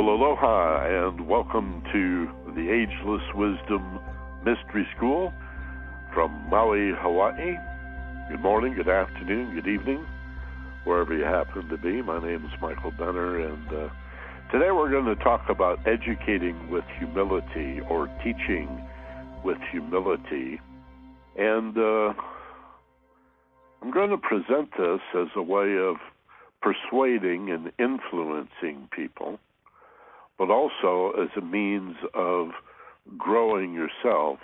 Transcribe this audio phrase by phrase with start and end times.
[0.00, 4.00] Well, aloha and welcome to the Ageless Wisdom
[4.42, 5.30] Mystery School
[6.14, 7.58] from Maui, Hawaii.
[8.30, 10.06] Good morning, good afternoon, good evening,
[10.84, 12.00] wherever you happen to be.
[12.00, 13.88] My name is Michael Benner, and uh,
[14.50, 18.82] today we're going to talk about educating with humility or teaching
[19.44, 20.62] with humility.
[21.36, 22.14] And uh,
[23.82, 25.96] I'm going to present this as a way of
[26.62, 29.38] persuading and influencing people
[30.40, 32.48] but also as a means of
[33.18, 34.38] growing yourself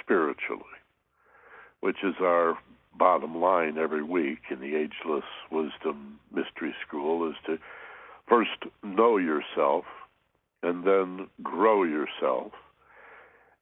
[0.00, 0.62] spiritually,
[1.80, 2.56] which is our
[2.96, 7.58] bottom line every week in the Ageless Wisdom Mystery School is to
[8.28, 9.86] first know yourself
[10.62, 12.52] and then grow yourself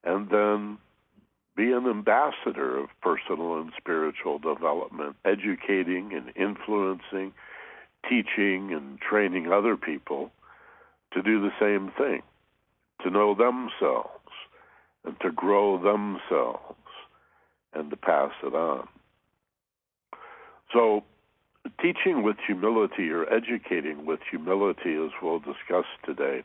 [0.05, 0.77] and then
[1.57, 7.33] be an ambassador of personal and spiritual development, educating and influencing,
[8.07, 10.31] teaching and training other people
[11.13, 12.23] to do the same thing,
[13.03, 14.13] to know themselves
[15.05, 16.77] and to grow themselves
[17.73, 18.89] and to pass it on.
[20.73, 21.05] So,
[21.81, 26.43] teaching with humility or educating with humility, as we'll discuss today,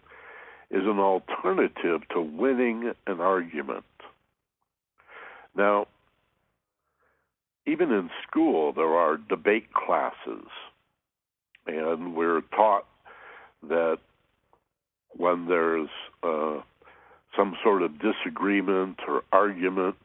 [0.72, 3.84] is an alternative to winning an argument.
[5.56, 5.88] Now,
[7.66, 10.48] even in school, there are debate classes,
[11.68, 12.86] and we're taught
[13.64, 14.00] that
[15.16, 15.90] when there's
[16.24, 16.62] uh,
[17.36, 19.96] some sort of disagreement or argument,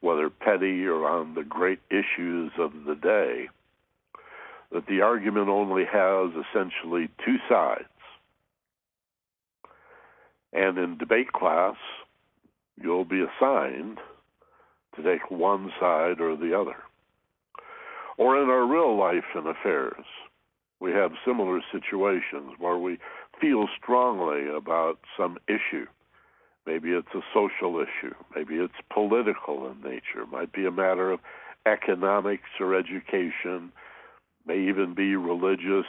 [0.00, 3.48] whether petty or on the great issues of the day,
[4.72, 7.84] that the argument only has essentially two sides.
[10.52, 11.76] And in debate class,
[12.80, 13.98] you'll be assigned
[14.96, 16.76] to take one side or the other.
[18.16, 20.04] Or in our real life and affairs,
[20.80, 22.98] we have similar situations where we
[23.40, 25.86] feel strongly about some issue.
[26.66, 28.14] Maybe it's a social issue.
[28.34, 30.22] Maybe it's political in nature.
[30.22, 31.20] It might be a matter of
[31.66, 33.72] economics or education.
[33.72, 35.86] It may even be religious.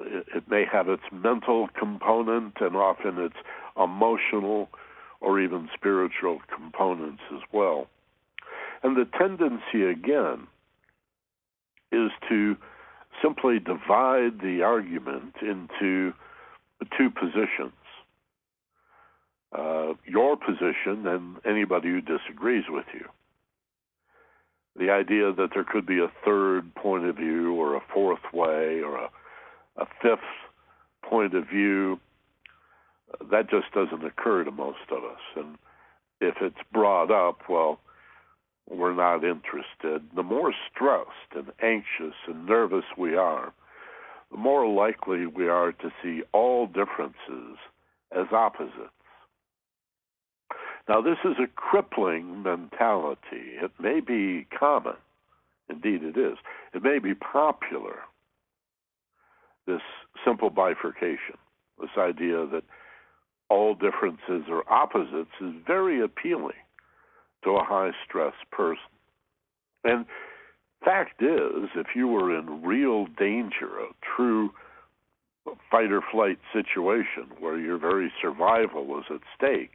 [0.00, 3.36] It may have its mental component and often its
[3.76, 4.70] emotional
[5.20, 7.86] or even spiritual components as well.
[8.82, 10.46] And the tendency, again,
[11.92, 12.56] is to
[13.22, 16.12] simply divide the argument into
[16.98, 17.72] two positions
[19.56, 23.06] uh, your position and anybody who disagrees with you.
[24.76, 28.80] The idea that there could be a third point of view or a fourth way
[28.80, 29.10] or a,
[29.76, 30.20] a fifth
[31.02, 32.00] point of view,
[33.30, 35.20] that just doesn't occur to most of us.
[35.36, 35.58] And
[36.22, 37.80] if it's brought up, well,
[38.68, 43.52] we're not interested, the more stressed and anxious and nervous we are,
[44.30, 47.58] the more likely we are to see all differences
[48.16, 48.90] as opposites.
[50.88, 53.56] Now, this is a crippling mentality.
[53.62, 54.96] It may be common,
[55.68, 56.38] indeed, it is.
[56.74, 58.00] It may be popular,
[59.66, 59.80] this
[60.24, 61.36] simple bifurcation,
[61.80, 62.64] this idea that
[63.48, 66.54] all differences are opposites, is very appealing
[67.44, 68.78] to a high stress person.
[69.84, 70.06] And
[70.84, 74.50] fact is, if you were in real danger, a true
[75.70, 79.72] fight or flight situation where your very survival was at stake,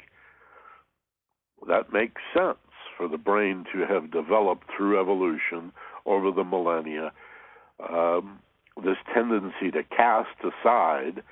[1.68, 2.58] that makes sense
[2.98, 5.72] for the brain to have developed through evolution
[6.06, 7.12] over the millennia
[7.92, 8.40] um,
[8.84, 11.24] this tendency to cast aside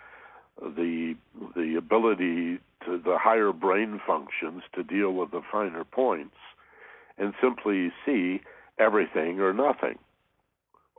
[0.61, 1.15] the
[1.55, 6.35] the ability to the higher brain functions to deal with the finer points
[7.17, 8.41] and simply see
[8.79, 9.97] everything or nothing,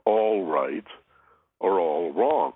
[0.05, 0.85] all right
[1.59, 2.53] or all wrong.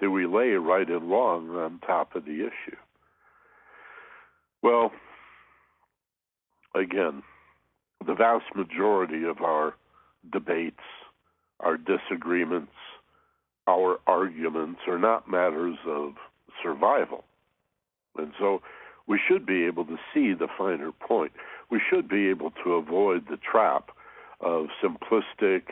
[0.00, 2.76] So we lay right and wrong on top of the issue.
[4.62, 4.92] Well,
[6.74, 7.22] again,
[8.06, 9.74] the vast majority of our
[10.30, 10.82] debates,
[11.60, 12.72] our disagreements,
[13.68, 16.14] our arguments are not matters of
[16.62, 17.24] survival.
[18.16, 18.62] And so
[19.06, 21.32] we should be able to see the finer point.
[21.70, 23.90] We should be able to avoid the trap
[24.40, 25.62] of simplistic,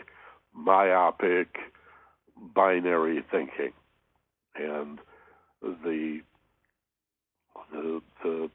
[0.53, 1.57] myopic,
[2.55, 3.73] binary thinking.
[4.57, 4.99] And
[5.63, 6.21] the,
[7.73, 8.51] the, the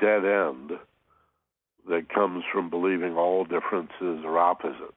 [0.00, 0.72] dead end
[1.88, 4.92] that comes from believing all differences are opposites.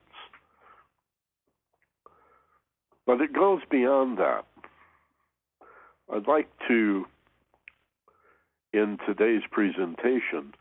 [3.06, 4.46] But it goes beyond that.
[6.14, 7.06] I'd like to
[8.74, 10.54] in today's presentation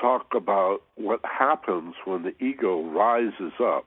[0.00, 3.86] talk about what happens when the ego rises up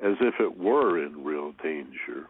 [0.00, 2.28] as if it were in real danger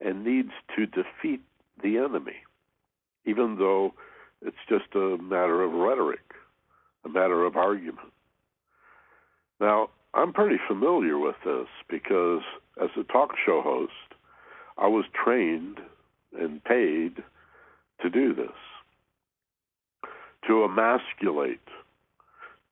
[0.00, 1.40] and needs to defeat
[1.82, 2.36] the enemy,
[3.24, 3.94] even though
[4.42, 6.34] it's just a matter of rhetoric,
[7.04, 8.12] a matter of argument.
[9.60, 12.42] Now, I'm pretty familiar with this because
[12.82, 13.92] as a talk show host,
[14.76, 15.78] I was trained
[16.38, 17.22] and paid
[18.02, 18.48] to do this
[20.46, 21.60] to emasculate,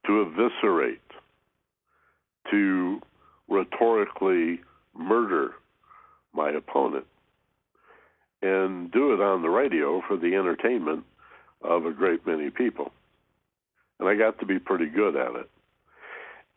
[0.07, 1.01] to eviscerate,
[2.51, 3.01] to
[3.49, 4.61] rhetorically
[4.97, 5.53] murder
[6.33, 7.07] my opponent
[8.43, 11.05] and do it on the radio for the entertainment
[11.63, 12.93] of a great many people.
[13.99, 15.51] And I got to be pretty good at it.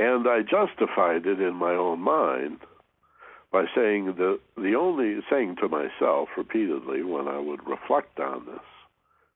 [0.01, 2.57] And I justified it in my own mind
[3.51, 8.65] by saying that the only saying to myself repeatedly when I would reflect on this,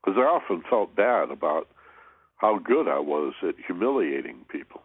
[0.04, 1.68] because I often felt bad about
[2.38, 4.82] how good I was at humiliating people.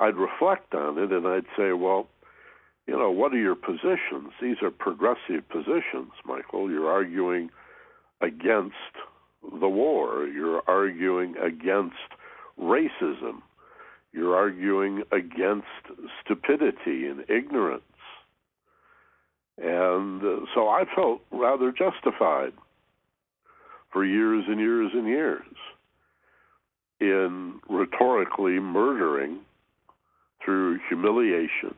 [0.00, 2.08] I'd reflect on it and I'd say, well,
[2.88, 4.32] you know, what are your positions?
[4.42, 6.68] These are progressive positions, Michael.
[6.68, 7.50] You're arguing
[8.20, 8.74] against
[9.60, 10.26] the war.
[10.26, 11.94] You're arguing against
[12.60, 13.42] racism.
[14.18, 15.68] You're arguing against
[16.24, 17.82] stupidity and ignorance.
[19.56, 22.52] And uh, so I felt rather justified
[23.92, 25.44] for years and years and years
[27.00, 29.38] in rhetorically murdering
[30.44, 31.76] through humiliation,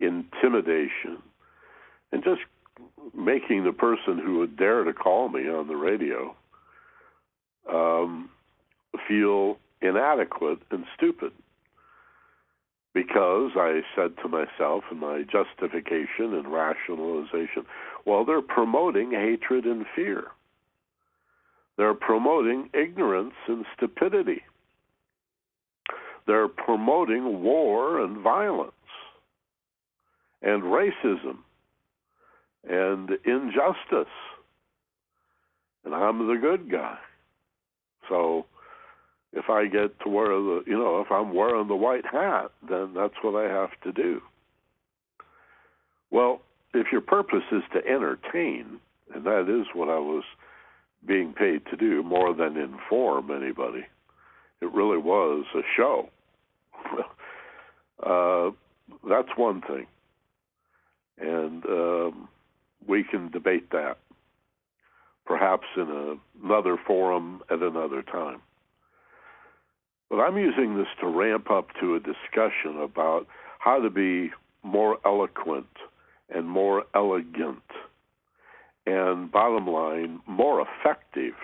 [0.00, 1.22] intimidation,
[2.10, 2.40] and just
[3.16, 6.34] making the person who would dare to call me on the radio
[7.72, 8.30] um,
[9.06, 11.30] feel inadequate and stupid.
[12.94, 17.64] Because I said to myself in my justification and rationalization,
[18.06, 20.24] well, they're promoting hatred and fear.
[21.76, 24.42] They're promoting ignorance and stupidity.
[26.26, 28.72] They're promoting war and violence
[30.42, 31.38] and racism
[32.68, 34.12] and injustice.
[35.84, 36.98] And I'm the good guy.
[38.08, 38.46] So
[39.32, 42.92] if I get to wear the, you know, if I'm wearing the white hat, then
[42.94, 44.20] that's what I have to do.
[46.10, 46.40] Well,
[46.74, 48.80] if your purpose is to entertain,
[49.14, 50.24] and that is what I was
[51.06, 53.84] being paid to do more than inform anybody,
[54.60, 56.08] it really was a show.
[58.04, 58.50] uh,
[59.08, 59.86] that's one thing.
[61.18, 62.28] And um,
[62.86, 63.98] we can debate that
[65.28, 68.40] perhaps in a, another forum at another time.
[70.10, 73.26] But I'm using this to ramp up to a discussion about
[73.58, 74.30] how to be
[74.62, 75.66] more eloquent
[76.30, 77.62] and more elegant,
[78.86, 81.34] and bottom line, more effective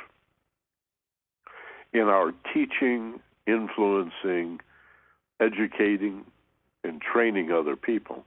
[1.93, 4.61] in our teaching, influencing,
[5.40, 6.25] educating,
[6.82, 8.25] and training other people.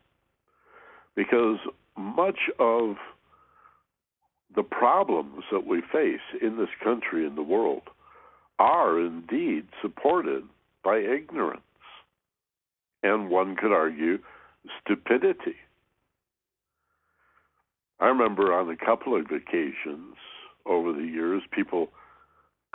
[1.16, 1.58] Because
[1.98, 2.96] much of
[4.56, 7.84] the problems that we face in this country and the world
[8.60, 10.44] are indeed supported
[10.84, 11.62] by ignorance.
[13.04, 14.20] And one could argue
[14.82, 15.56] stupidity.
[18.00, 20.16] I remember on a couple of occasions
[20.66, 21.90] over the years, people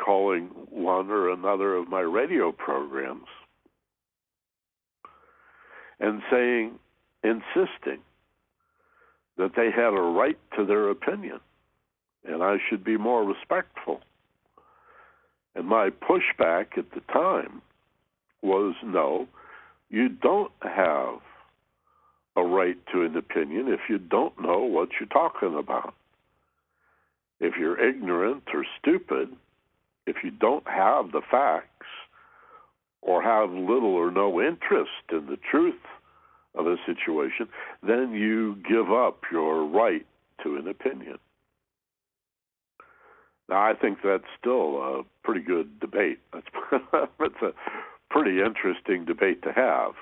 [0.02, 3.28] calling one or another of my radio programs
[6.00, 6.78] and saying,
[7.22, 8.00] insisting
[9.36, 11.38] that they had a right to their opinion
[12.24, 14.00] and I should be more respectful.
[15.54, 17.62] And my pushback at the time
[18.42, 19.28] was no,
[19.90, 21.20] you don't have
[22.36, 25.94] a right to an opinion if you don't know what you're talking about.
[27.40, 29.28] If you're ignorant or stupid,
[30.06, 31.68] if you don't have the facts
[33.02, 35.74] or have little or no interest in the truth
[36.54, 37.48] of a situation,
[37.82, 40.06] then you give up your right
[40.42, 41.18] to an opinion.
[43.52, 46.18] I think that's still a pretty good debate.
[46.32, 47.52] That's, that's a
[48.10, 49.92] pretty interesting debate to have.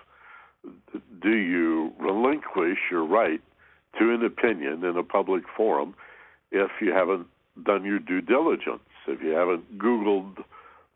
[1.22, 3.40] Do you relinquish your right
[3.98, 5.94] to an opinion in a public forum
[6.50, 7.26] if you haven't
[7.64, 10.42] done your due diligence, if you haven't Googled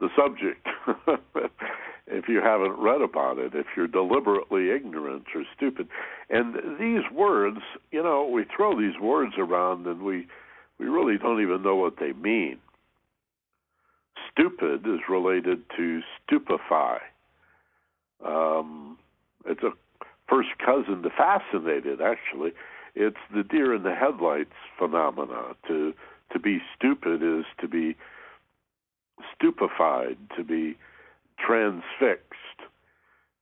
[0.01, 0.67] the subject,
[2.07, 5.89] if you haven't read about it, if you're deliberately ignorant or stupid?
[6.31, 7.59] And these words,
[7.91, 10.27] you know, we throw these words around and we
[10.79, 12.59] we really don't even know what they mean.
[14.33, 16.99] Stupid is related to stupefy.
[18.25, 18.99] Um,
[19.47, 19.71] it's a
[20.29, 22.53] first cousin to fascinated, actually.
[22.95, 25.55] It's the deer in the headlights phenomena.
[25.69, 25.95] To
[26.33, 27.97] to be stupid is to be
[29.35, 30.77] stupefied, to be
[31.39, 32.35] transfixed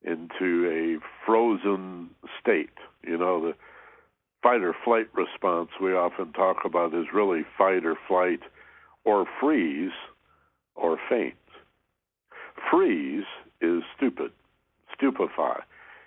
[0.05, 2.11] into a frozen
[2.41, 2.77] state.
[3.03, 3.55] You know, the
[4.43, 8.41] fight or flight response we often talk about is really fight or flight
[9.05, 9.93] or freeze
[10.75, 11.35] or faint.
[12.71, 13.25] Freeze
[13.61, 14.33] is stupid,
[14.97, 15.61] stupefy.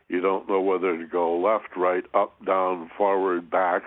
[0.10, 3.84] You don't know whether to go left, right, up, down, forward, back.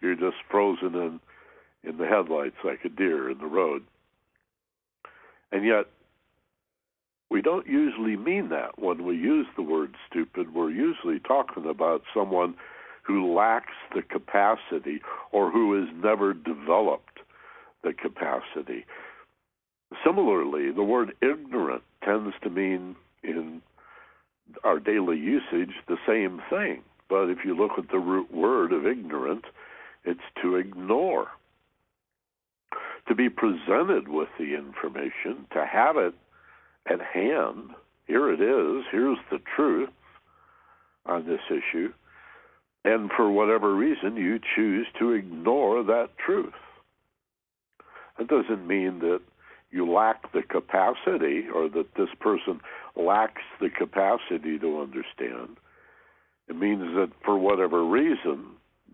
[0.00, 1.20] You're just frozen in
[1.84, 3.84] in the headlights like a deer in the road.
[5.52, 5.86] And yet,
[7.30, 10.54] we don't usually mean that when we use the word stupid.
[10.54, 12.54] We're usually talking about someone
[13.08, 15.00] who lacks the capacity
[15.32, 17.20] or who has never developed
[17.82, 18.84] the capacity.
[20.04, 23.62] Similarly, the word ignorant tends to mean in
[24.62, 26.82] our daily usage the same thing.
[27.08, 29.46] But if you look at the root word of ignorant,
[30.04, 31.28] it's to ignore.
[33.08, 36.14] To be presented with the information, to have it
[36.90, 37.70] at hand.
[38.06, 38.84] Here it is.
[38.92, 39.88] Here's the truth
[41.06, 41.92] on this issue.
[42.84, 46.52] And for whatever reason, you choose to ignore that truth.
[48.18, 49.20] That doesn't mean that
[49.70, 52.60] you lack the capacity or that this person
[52.96, 55.56] lacks the capacity to understand.
[56.48, 58.46] It means that for whatever reason,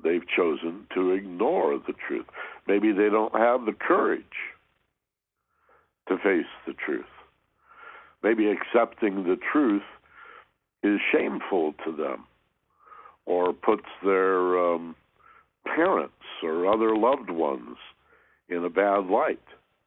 [0.02, 2.26] they've chosen to ignore the truth.
[2.66, 4.24] Maybe they don't have the courage
[6.08, 7.04] to face the truth.
[8.22, 9.82] Maybe accepting the truth
[10.82, 12.26] is shameful to them
[13.26, 14.94] or puts their um,
[15.64, 16.12] parents
[16.42, 17.76] or other loved ones
[18.48, 19.42] in a bad light,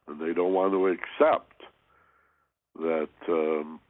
[0.06, 1.62] and they don't want to accept
[2.76, 3.80] that um,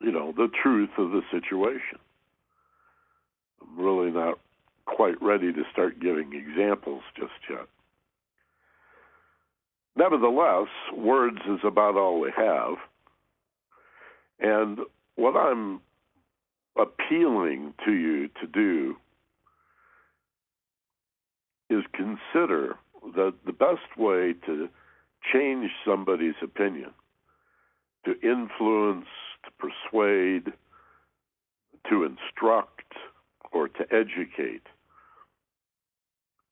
[0.00, 1.98] you know the truth of the situation.
[3.62, 4.38] I'm really not
[4.86, 7.66] quite ready to start giving examples just yet.
[9.96, 12.74] Nevertheless, words is about all we have.
[14.40, 14.78] And
[15.16, 15.80] what I'm
[16.78, 18.96] appealing to you to do
[21.68, 22.76] is consider
[23.14, 24.68] that the best way to
[25.32, 26.90] change somebody's opinion,
[28.04, 29.06] to influence,
[29.44, 30.52] to persuade,
[31.88, 32.92] to instruct,
[33.52, 34.62] or to educate,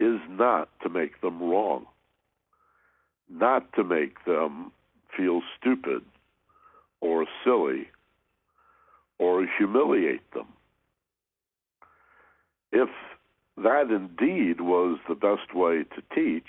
[0.00, 1.86] is not to make them wrong,
[3.30, 4.72] not to make them
[5.16, 6.02] feel stupid
[7.00, 7.88] or silly
[9.36, 10.46] or humiliate them.
[12.72, 12.88] If
[13.58, 16.48] that indeed was the best way to teach,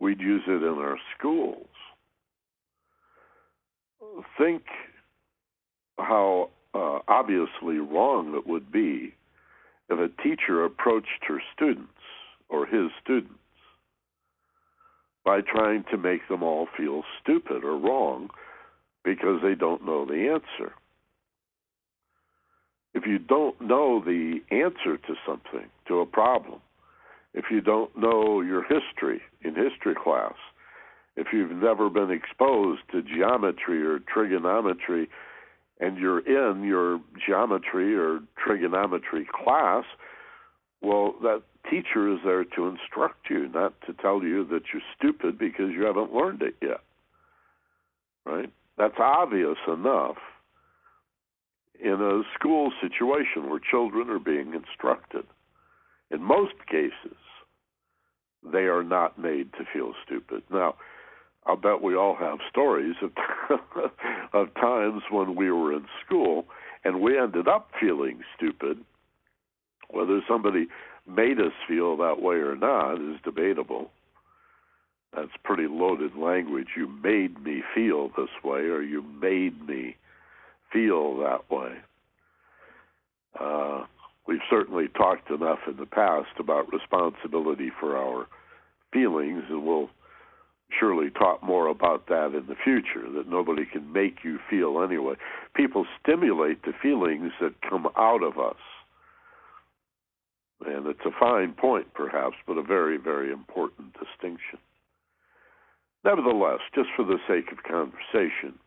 [0.00, 1.66] we'd use it in our schools.
[4.38, 4.62] Think
[5.98, 9.14] how uh, obviously wrong it would be
[9.90, 11.90] if a teacher approached her students
[12.48, 13.34] or his students
[15.24, 18.30] by trying to make them all feel stupid or wrong
[19.04, 20.74] because they don't know the answer.
[22.94, 26.60] If you don't know the answer to something, to a problem,
[27.34, 30.34] if you don't know your history in history class,
[31.16, 35.08] if you've never been exposed to geometry or trigonometry
[35.80, 39.84] and you're in your geometry or trigonometry class,
[40.80, 45.38] well, that teacher is there to instruct you, not to tell you that you're stupid
[45.38, 46.80] because you haven't learned it yet.
[48.24, 48.50] Right?
[48.78, 50.16] That's obvious enough
[51.82, 55.24] in a school situation where children are being instructed.
[56.10, 57.16] In most cases,
[58.52, 60.42] they are not made to feel stupid.
[60.50, 60.76] Now,
[61.46, 63.10] I'll bet we all have stories of,
[64.32, 66.46] of times when we were in school
[66.84, 68.78] and we ended up feeling stupid.
[69.90, 70.68] Whether somebody
[71.06, 73.90] made us feel that way or not is debatable.
[75.14, 76.68] That's pretty loaded language.
[76.76, 79.96] You made me feel this way, or you made me
[80.74, 81.72] feel that way.
[83.40, 83.84] Uh,
[84.26, 88.26] we've certainly talked enough in the past about responsibility for our
[88.92, 89.88] feelings, and we'll
[90.78, 95.14] surely talk more about that in the future, that nobody can make you feel anyway.
[95.54, 98.56] People stimulate the feelings that come out of us.
[100.66, 104.58] And it's a fine point, perhaps, but a very, very important distinction.
[106.04, 108.58] Nevertheless, just for the sake of conversation,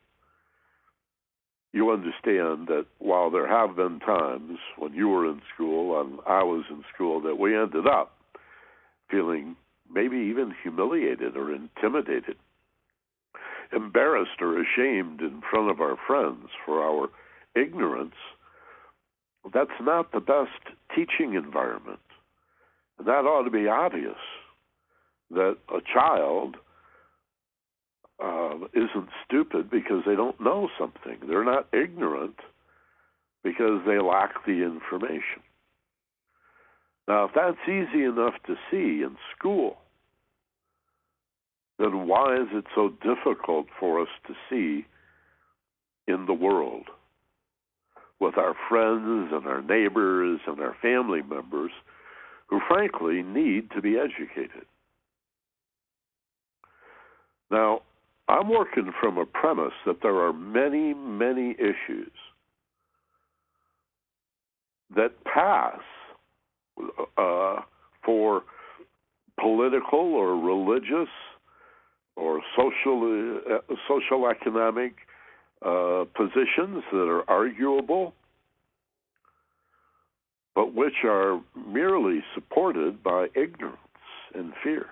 [1.78, 6.42] you understand that while there have been times when you were in school and I
[6.42, 8.14] was in school that we ended up
[9.12, 9.56] feeling
[9.94, 12.36] maybe even humiliated or intimidated,
[13.72, 17.10] embarrassed or ashamed in front of our friends for our
[17.56, 18.16] ignorance,
[19.54, 22.00] that's not the best teaching environment.
[22.98, 24.18] And that ought to be obvious
[25.30, 26.58] that a child
[28.24, 31.18] uh, isn't stupid because they don't know something.
[31.28, 32.40] They're not ignorant
[33.44, 35.44] because they lack the information.
[37.08, 39.78] Now, if that's easy enough to see in school,
[41.80, 44.86] then why is it so difficult for us to see
[46.08, 46.88] in the world
[48.20, 51.72] with our friends and our neighbors and our family members
[52.48, 54.66] who, frankly, need to be educated?
[57.50, 57.82] Now,
[58.30, 62.12] I'm working from a premise that there are many, many issues
[64.96, 65.80] that pass
[67.18, 67.62] uh,
[68.04, 68.44] for
[69.40, 71.10] political or religious
[72.16, 74.94] or social uh, social economic
[75.66, 78.14] uh, positions that are arguable,
[80.56, 83.78] but which are merely supported by ignorance
[84.34, 84.88] and fear.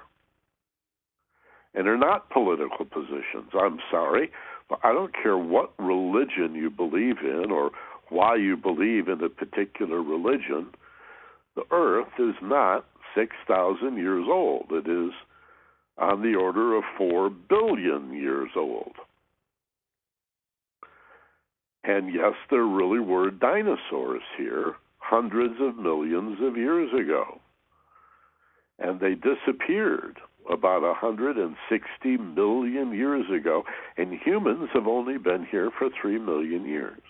[1.76, 3.52] And they're not political positions.
[3.54, 4.32] I'm sorry.
[4.70, 7.72] But I don't care what religion you believe in or
[8.10, 10.68] why you believe in a particular religion.
[11.56, 14.68] The earth is not 6,000 years old.
[14.72, 15.12] It is
[15.98, 18.94] on the order of 4 billion years old.
[21.84, 27.40] And yes, there really were dinosaurs here hundreds of millions of years ago.
[28.80, 30.18] And they disappeared
[30.50, 33.64] about 160 million years ago,
[33.98, 37.02] and humans have only been here for 3 million years.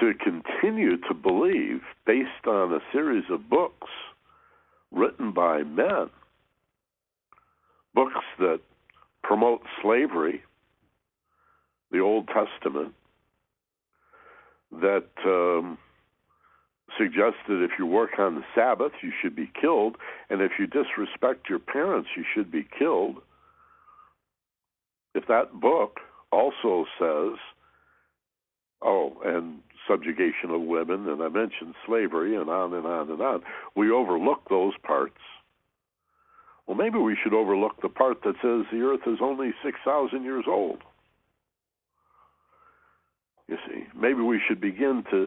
[0.00, 3.88] To continue to believe, based on a series of books
[4.90, 6.08] written by men,
[7.94, 8.60] books that
[9.22, 10.42] promote slavery,
[11.90, 12.94] the Old Testament,
[14.72, 15.76] that um,
[16.98, 19.96] suggests that if you work on the Sabbath, you should be killed,
[20.28, 23.16] and if you disrespect your parents, you should be killed.
[25.14, 25.98] If that book
[26.32, 27.38] also says,
[28.82, 33.42] oh, and subjugation of women, and I mentioned slavery, and on and on and on.
[33.74, 35.18] We overlook those parts.
[36.66, 40.44] Well, maybe we should overlook the part that says the earth is only 6,000 years
[40.46, 40.78] old.
[43.48, 45.26] You see, maybe we should begin to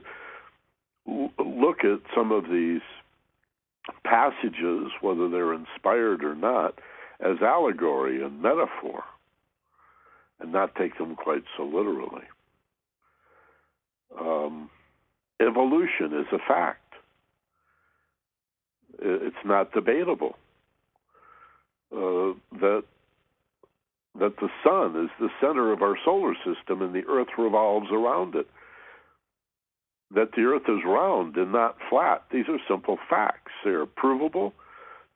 [1.06, 2.82] look at some of these
[4.04, 6.80] passages, whether they're inspired or not,
[7.20, 9.04] as allegory and metaphor,
[10.40, 12.24] and not take them quite so literally
[14.20, 14.70] um,
[15.40, 16.80] evolution is a fact.
[19.00, 20.38] It's not debatable
[21.92, 22.84] uh, that
[24.20, 28.36] that the sun is the center of our solar system and the Earth revolves around
[28.36, 28.48] it.
[30.16, 32.24] That the Earth is round and not flat.
[32.32, 33.52] These are simple facts.
[33.66, 34.54] They are provable,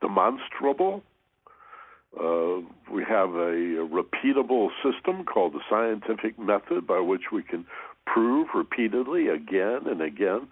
[0.02, 1.04] demonstrable.
[2.20, 7.66] Uh, we have a, a repeatable system called the scientific method by which we can
[8.06, 10.48] prove repeatedly again and again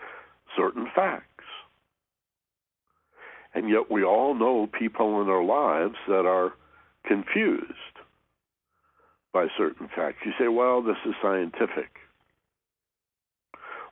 [0.56, 1.26] certain facts.
[3.56, 6.54] And yet we all know people in our lives that are
[7.06, 7.72] confused
[9.34, 10.18] by certain facts.
[10.26, 11.95] You say, well, this is scientific.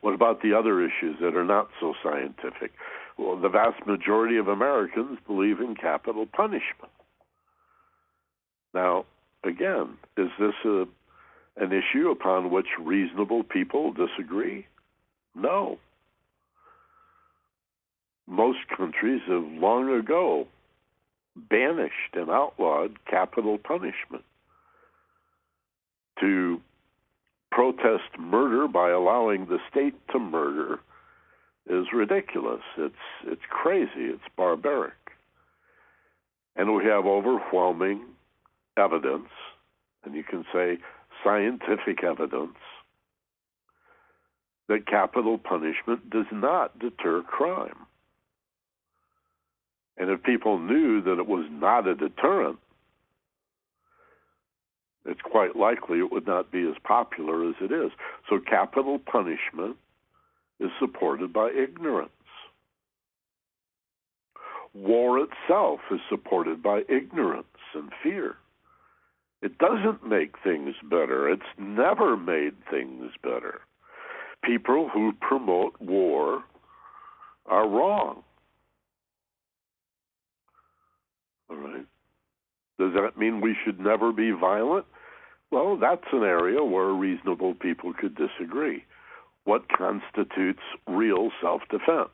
[0.04, 2.74] What about the other issues that are not so scientific?
[3.18, 6.92] Well, the vast majority of Americans believe in capital punishment.
[8.74, 9.06] Now,
[9.46, 10.88] again, is this a
[11.56, 14.68] an issue upon which reasonable people disagree?
[15.36, 15.78] No.
[18.28, 20.48] Most countries have long ago
[21.50, 24.26] banished and outlawed capital punishment.
[26.20, 26.60] To
[27.54, 30.80] protest murder by allowing the state to murder
[31.70, 32.62] is ridiculous.
[32.78, 33.90] It's it's crazy.
[34.12, 34.94] It's barbaric.
[36.56, 38.06] And we have overwhelming
[38.78, 39.30] evidence,
[40.04, 40.78] and you can say
[41.24, 42.58] scientific evidence
[44.68, 47.86] that capital punishment does not deter crime.
[49.98, 52.60] And if people knew that it was not a deterrent,
[55.06, 57.92] it's quite likely it would not be as popular as it is.
[58.30, 59.78] So capital punishment
[60.60, 62.10] is supported by ignorance.
[64.74, 68.38] War itself is supported by ignorance and fear.
[69.42, 71.30] It doesn't make things better.
[71.30, 73.60] It's never made things better.
[74.44, 76.44] People who promote war
[77.46, 78.24] are wrong.
[81.50, 81.86] All right.
[82.80, 84.86] Does that mean we should never be violent?
[85.52, 88.86] Well, that's an area where reasonable people could disagree.
[89.46, 92.10] What constitutes real self defense?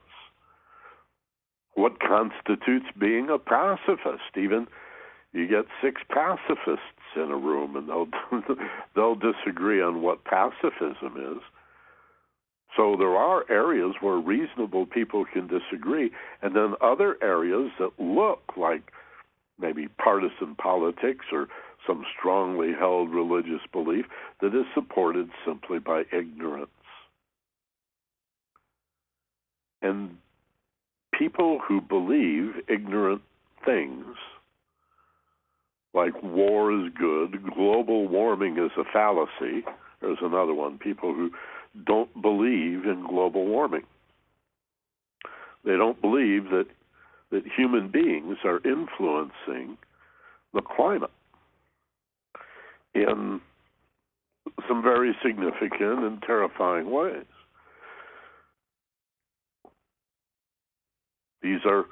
[1.76, 4.36] What constitutes being a pacifist?
[4.36, 4.68] Even
[5.32, 6.82] you get six pacifists
[7.16, 8.08] in a room and they'll
[8.96, 11.42] they'll disagree on what pacifism is.
[12.76, 18.42] So there are areas where reasonable people can disagree, and then other areas that look
[18.58, 18.92] like
[19.60, 21.48] maybe partisan politics or
[21.86, 24.06] some strongly held religious belief
[24.42, 26.70] that is supported simply by ignorance.
[29.82, 30.18] And
[31.18, 33.22] people who believe ignorant
[33.66, 34.06] things,
[35.94, 39.64] like war is good, global warming is a fallacy,
[40.02, 40.78] there's another one.
[40.78, 41.32] People who
[41.86, 43.84] don't believe in global warming.
[45.66, 46.68] They don't believe that
[47.32, 49.78] that human beings are influencing
[50.54, 51.12] the climate
[52.96, 53.40] in
[54.68, 57.26] some very significant and terrifying ways.
[61.42, 61.86] These are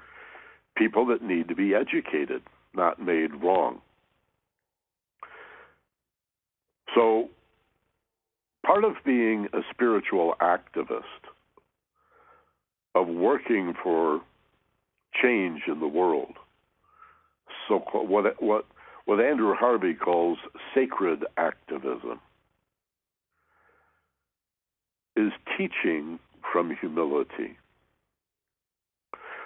[0.75, 2.41] people that need to be educated,
[2.73, 3.81] not made wrong.
[6.95, 7.29] So,
[8.65, 11.03] part of being a spiritual activist,
[12.95, 14.21] of working for
[15.21, 16.33] change in the world,
[17.67, 18.65] so what what
[19.05, 20.37] what Andrew Harvey calls
[20.75, 22.19] sacred activism,
[25.15, 26.19] is teaching
[26.51, 27.57] from humility,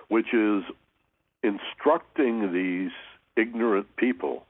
[0.10, 0.64] which is
[1.44, 2.92] instructing these
[3.38, 4.46] ignorant people,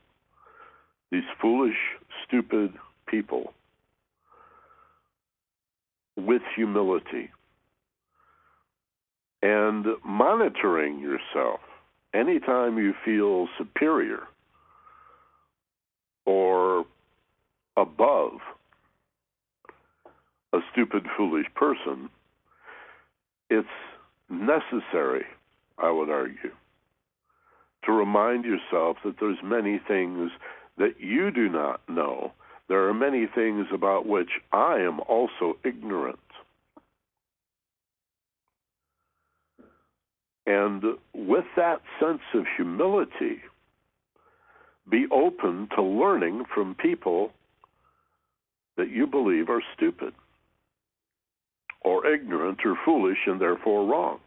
[1.11, 1.77] these foolish,
[2.25, 2.73] stupid
[3.05, 3.53] people,
[6.15, 7.29] with humility
[9.41, 11.59] and monitoring yourself
[12.13, 14.21] anytime you feel superior
[16.25, 16.85] or
[17.77, 18.33] above
[20.53, 22.09] a stupid, foolish person,
[23.49, 23.67] it's
[24.29, 25.25] necessary,
[25.77, 26.51] I would argue,
[27.85, 30.31] to remind yourself that there's many things
[30.77, 32.31] that you do not know.
[32.67, 36.19] There are many things about which I am also ignorant.
[40.45, 43.41] And with that sense of humility,
[44.89, 47.31] be open to learning from people
[48.77, 50.13] that you believe are stupid
[51.81, 54.19] or ignorant or foolish and therefore wrong,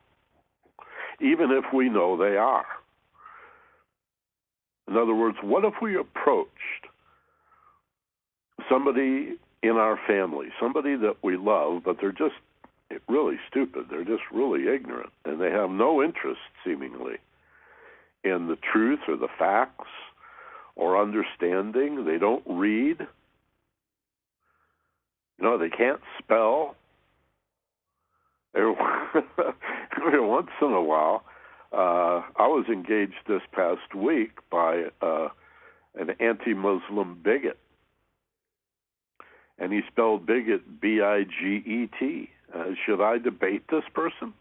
[1.20, 2.66] even if we know they are.
[4.88, 6.50] In other words, what if we approached
[8.68, 12.34] somebody in our family, somebody that we love, but they're just
[13.08, 13.86] really stupid.
[13.90, 17.16] They're just really ignorant, and they have no interest, seemingly,
[18.22, 19.88] in the truth or the facts
[20.76, 22.04] or understanding.
[22.04, 23.00] They don't read.
[25.38, 26.76] You know, they can't spell.
[28.54, 31.24] Every once in a while,
[31.72, 35.28] uh, I was engaged this past week by uh,
[35.96, 37.58] an anti-Muslim bigot,
[39.58, 42.30] and he spelled bigot B-I-G-E-T.
[42.54, 44.32] Uh, should I debate this person?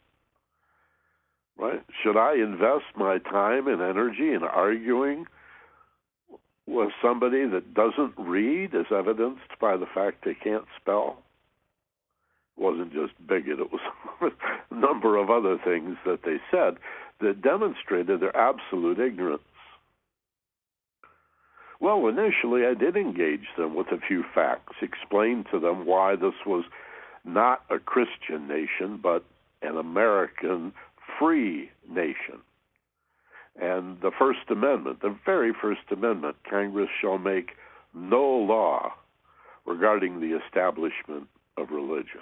[1.58, 1.84] Right?
[2.04, 5.26] Should I invest my time and energy in arguing
[6.66, 11.18] with somebody that doesn't read, as evidenced by the fact they can't spell?
[12.58, 13.82] It wasn't just bigot, it was
[14.72, 16.78] a number of other things that they said
[17.20, 19.42] that demonstrated their absolute ignorance.
[21.80, 26.34] Well, initially, I did engage them with a few facts, explain to them why this
[26.46, 26.64] was
[27.26, 29.24] not a Christian nation, but
[29.62, 30.74] an American
[31.20, 32.42] free nation.
[33.60, 37.52] And the First Amendment, the very First Amendment, Congress shall make
[37.94, 38.94] no law
[39.66, 42.22] regarding the establishment of religion.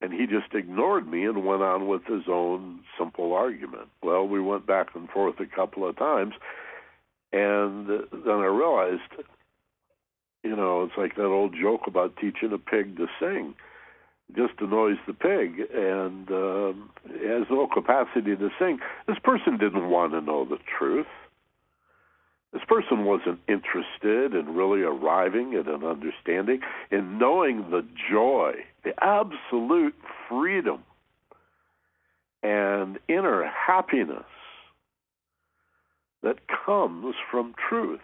[0.00, 3.88] And he just ignored me and went on with his own simple argument.
[4.02, 6.34] Well, we went back and forth a couple of times,
[7.32, 9.02] and then I realized
[10.42, 13.54] you know, it's like that old joke about teaching a pig to sing.
[14.36, 18.78] Just annoys the pig and um, has no capacity to sing.
[19.06, 21.06] This person didn't want to know the truth.
[22.52, 28.52] This person wasn't interested in really arriving at an understanding, in knowing the joy,
[28.84, 29.94] the absolute
[30.28, 30.82] freedom,
[32.42, 34.24] and inner happiness
[36.22, 38.00] that comes from truth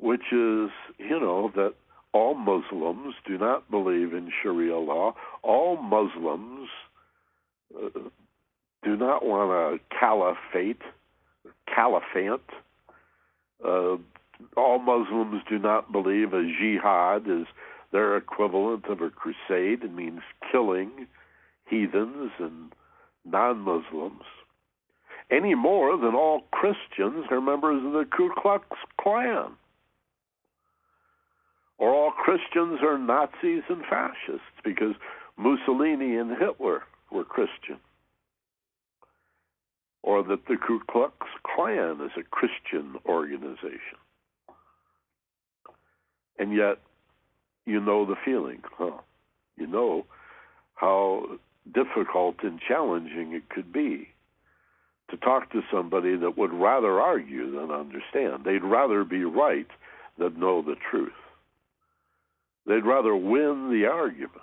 [0.00, 1.74] which is, you know, that
[2.12, 5.14] all Muslims do not believe in Sharia law.
[5.42, 6.68] All Muslims
[7.76, 8.00] uh,
[8.82, 10.82] do not want a caliphate,
[11.72, 12.40] caliphate.
[13.64, 13.96] Uh,
[14.56, 17.46] all Muslims do not believe a jihad is
[17.92, 19.84] their equivalent of a crusade.
[19.84, 21.06] It means killing
[21.68, 22.72] heathens and
[23.24, 24.22] non Muslims.
[25.30, 28.66] Any more than all Christians are members of the Ku Klux
[29.00, 29.52] Klan.
[31.80, 34.94] Or all Christians are Nazis and fascists because
[35.38, 37.78] Mussolini and Hitler were Christian,
[40.02, 43.98] or that the Ku Klux Klan is a Christian organization.
[46.38, 46.78] And yet,
[47.64, 48.98] you know the feeling, huh?
[49.56, 50.04] You know
[50.74, 51.38] how
[51.72, 54.08] difficult and challenging it could be
[55.10, 58.44] to talk to somebody that would rather argue than understand.
[58.44, 59.66] They'd rather be right
[60.18, 61.12] than know the truth.
[62.66, 64.42] They'd rather win the argument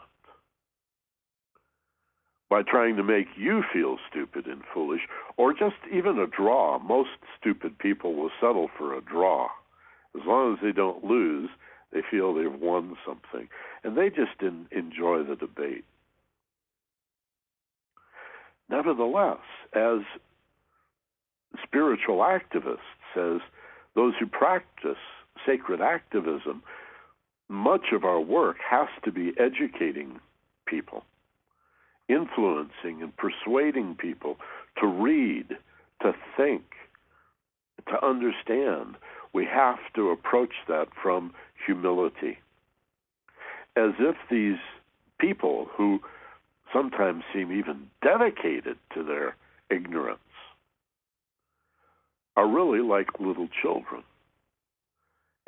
[2.50, 5.02] by trying to make you feel stupid and foolish,
[5.36, 6.80] or just even a draw.
[6.80, 9.50] Most stupid people will settle for a draw.
[10.16, 11.50] As long as they don't lose,
[11.92, 13.50] they feel they've won something.
[13.84, 15.86] And they just enjoy the debate.
[18.70, 19.40] Nevertheless,
[19.74, 20.00] as
[21.64, 22.78] spiritual activists,
[23.16, 23.42] as
[23.96, 24.98] those who practice
[25.46, 26.64] sacred activism,
[27.50, 30.20] much of our work has to be educating
[30.66, 31.04] people,
[32.10, 34.38] influencing and persuading people
[34.80, 35.58] to read,
[36.02, 36.64] to think,
[37.88, 38.96] to understand.
[39.34, 41.34] We have to approach that from
[41.66, 42.40] humility.
[43.76, 44.58] As if these
[45.20, 46.00] people who
[46.74, 49.36] sometimes seem even dedicated to their
[49.70, 50.20] ignorance
[52.36, 54.04] are really like little children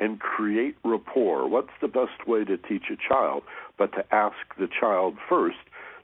[0.00, 1.46] and create rapport.
[1.46, 3.42] What's the best way to teach a child
[3.78, 5.58] but to ask the child first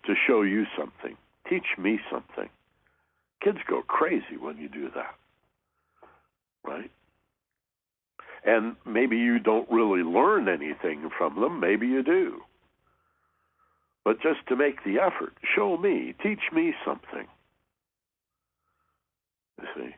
[0.04, 1.16] to show you something?
[1.48, 2.48] Teach me something.
[3.42, 5.14] Kids go crazy when you do that.
[6.64, 6.90] Right?
[8.44, 12.42] And maybe you don't really learn anything from them, maybe you do.
[14.04, 17.26] But just to make the effort, show me, teach me something.
[19.60, 19.94] You see?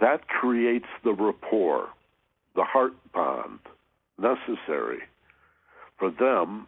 [0.00, 1.88] That creates the rapport,
[2.54, 3.60] the heart bond
[4.18, 5.00] necessary
[5.98, 6.66] for them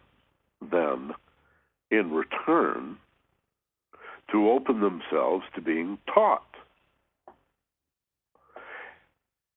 [0.71, 1.11] then,
[1.91, 2.97] in return,
[4.31, 6.43] to open themselves to being taught.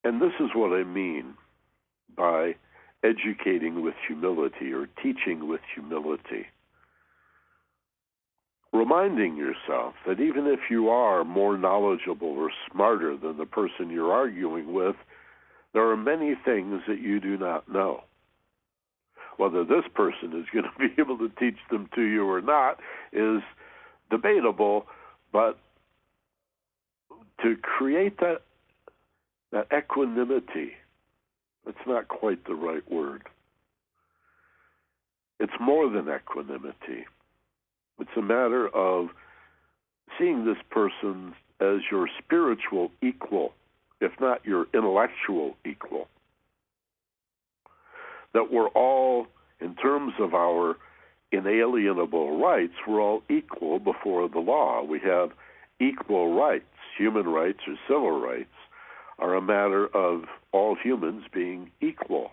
[0.05, 1.35] And this is what I mean
[2.17, 2.55] by
[3.03, 6.47] educating with humility or teaching with humility
[8.73, 14.13] reminding yourself that even if you are more knowledgeable or smarter than the person you're
[14.13, 14.97] arguing with,
[15.73, 18.03] there are many things that you do not know.
[19.37, 22.79] Whether this person is going to be able to teach them to you or not
[23.13, 23.43] is
[24.11, 24.87] debatable,
[25.33, 25.59] but
[27.43, 28.43] to create that
[29.53, 30.75] that equanimity,
[31.67, 33.25] that's not quite the right word.
[35.41, 37.07] It's more than equanimity
[38.01, 39.09] it's a matter of
[40.19, 43.53] seeing this person as your spiritual equal,
[44.01, 46.09] if not your intellectual equal.
[48.33, 49.27] That we're all,
[49.61, 50.77] in terms of our
[51.33, 54.83] inalienable rights, we're all equal before the law.
[54.83, 55.31] We have
[55.81, 56.65] equal rights.
[56.99, 58.49] Human rights or civil rights
[59.19, 62.33] are a matter of all humans being equal.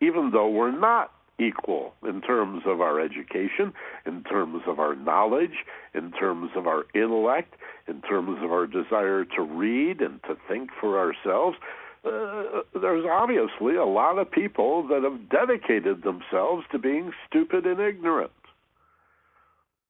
[0.00, 3.72] Even though we're not equal in terms of our education,
[4.06, 7.54] in terms of our knowledge, in terms of our intellect,
[7.86, 11.56] in terms of our desire to read and to think for ourselves.
[12.04, 17.80] Uh, there's obviously a lot of people that have dedicated themselves to being stupid and
[17.80, 18.30] ignorant.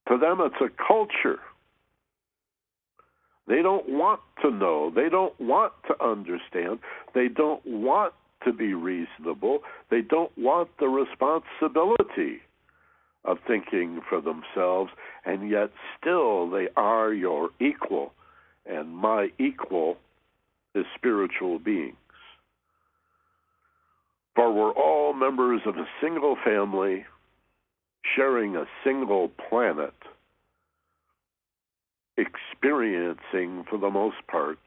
[0.08, 1.38] To them, it's a culture.
[3.46, 4.90] They don't want to know.
[4.94, 6.80] They don't want to understand.
[7.14, 8.12] They don't want
[8.44, 9.60] to be reasonable.
[9.90, 12.40] They don't want the responsibility
[13.24, 14.90] of thinking for themselves,
[15.24, 15.70] and yet
[16.00, 18.12] still they are your equal,
[18.66, 19.96] and my equal
[20.74, 21.96] is spiritual beings.
[24.34, 27.04] For we're all members of a single family
[28.16, 29.94] sharing a single planet,
[32.16, 34.58] experiencing, for the most part,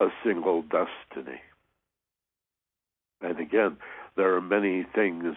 [0.00, 1.40] a single destiny.
[3.22, 3.76] And again,
[4.16, 5.36] there are many things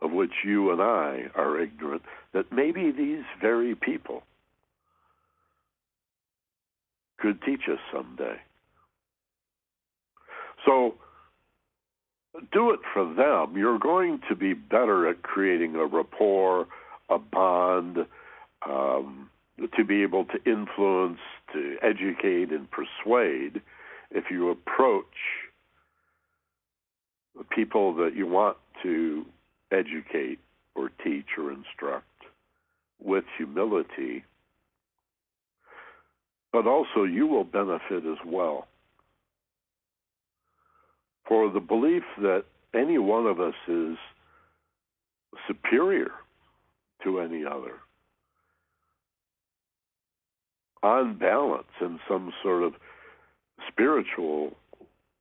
[0.00, 4.22] of which you and I are ignorant that maybe these very people
[7.18, 8.36] could teach us someday.
[10.64, 10.94] So
[12.52, 13.56] do it for them.
[13.56, 16.66] You're going to be better at creating a rapport,
[17.08, 17.98] a bond,
[18.68, 19.30] um,
[19.76, 21.18] to be able to influence,
[21.52, 23.60] to educate, and persuade
[24.10, 25.04] if you approach
[27.44, 29.24] people that you want to
[29.72, 30.38] educate
[30.74, 32.06] or teach or instruct
[33.02, 34.24] with humility,
[36.52, 38.68] but also you will benefit as well.
[41.28, 43.96] for the belief that any one of us is
[45.46, 46.10] superior
[47.04, 47.74] to any other
[50.82, 52.72] on balance in some sort of
[53.70, 54.56] spiritual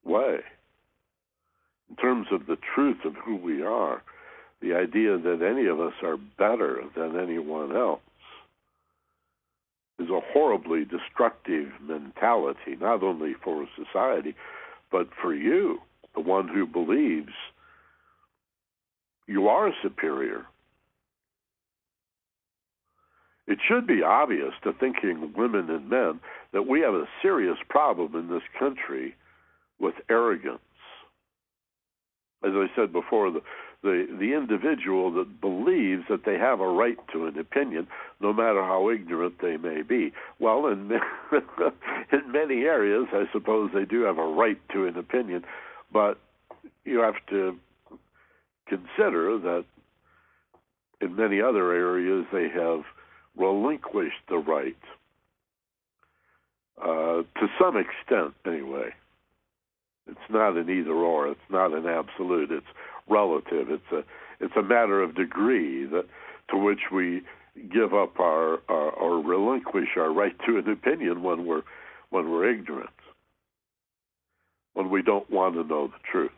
[0.05, 0.37] way.
[1.89, 4.03] In terms of the truth of who we are,
[4.61, 8.01] the idea that any of us are better than anyone else
[9.99, 14.35] is a horribly destructive mentality, not only for society,
[14.91, 15.79] but for you,
[16.13, 17.33] the one who believes
[19.27, 20.45] you are superior
[23.47, 26.19] it should be obvious to thinking women and men
[26.51, 29.15] that we have a serious problem in this country
[29.79, 30.59] with arrogance.
[32.43, 33.41] As I said before, the,
[33.83, 37.87] the, the individual that believes that they have a right to an opinion,
[38.19, 40.13] no matter how ignorant they may be.
[40.39, 40.91] Well, in,
[42.11, 45.45] in many areas, I suppose they do have a right to an opinion,
[45.91, 46.19] but
[46.85, 47.57] you have to
[48.67, 49.65] consider that
[51.01, 52.81] in many other areas they have
[53.35, 54.77] relinquished the right,
[56.81, 58.93] uh, to some extent anyway.
[60.07, 61.27] It's not an either or.
[61.27, 62.51] It's not an absolute.
[62.51, 62.65] It's
[63.09, 63.69] relative.
[63.69, 64.03] It's a
[64.39, 66.05] it's a matter of degree that
[66.51, 67.21] to which we
[67.73, 71.63] give up our, our or relinquish our right to an opinion when we're
[72.09, 72.89] when we're ignorant,
[74.73, 76.31] when we don't want to know the truth.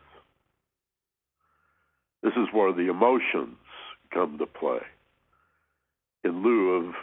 [2.22, 3.56] This is where the emotions
[4.12, 4.80] come to play
[6.24, 6.94] in lieu of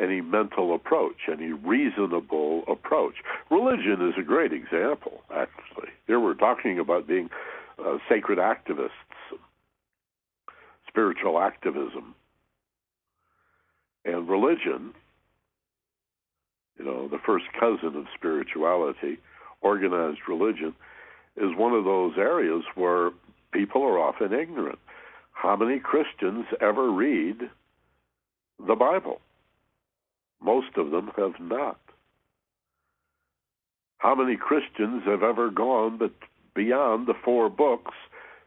[0.00, 3.14] any mental approach, any reasonable approach.
[3.50, 5.90] Religion is a great example, actually.
[6.06, 7.28] Here we're talking about being
[7.78, 8.90] uh, sacred activists,
[10.88, 12.14] spiritual activism.
[14.04, 14.92] And religion,
[16.78, 19.18] you know, the first cousin of spirituality,
[19.60, 20.74] organized religion,
[21.36, 23.10] is one of those areas where
[23.52, 24.78] people are often ignorant.
[25.32, 27.38] How many Christians ever read
[28.64, 29.20] the Bible?
[30.44, 31.78] Most of them have not.
[33.98, 36.12] How many Christians have ever gone but
[36.54, 37.94] beyond the four books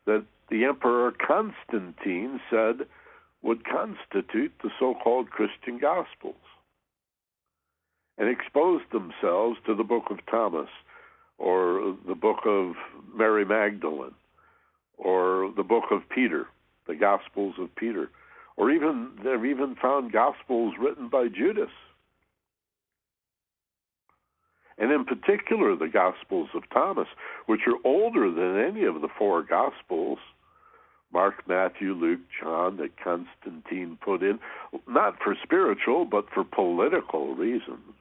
[0.06, 2.86] that the Emperor Constantine said
[3.42, 6.36] would constitute the so called Christian Gospels
[8.18, 10.70] and exposed themselves to the book of Thomas
[11.38, 12.74] or the book of
[13.16, 14.16] Mary Magdalene
[14.98, 16.48] or the book of Peter
[16.88, 18.10] the Gospels of Peter,
[18.56, 21.70] or even they've even found Gospels written by Judas.
[24.78, 27.08] And in particular, the Gospels of Thomas,
[27.48, 30.20] which are older than any of the four Gospels
[31.12, 34.40] Mark, Matthew, Luke, John that Constantine put in,
[34.88, 37.96] not for spiritual, but for political reasons.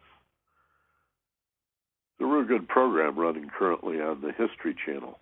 [2.18, 5.18] It's a good program running currently on the History Channel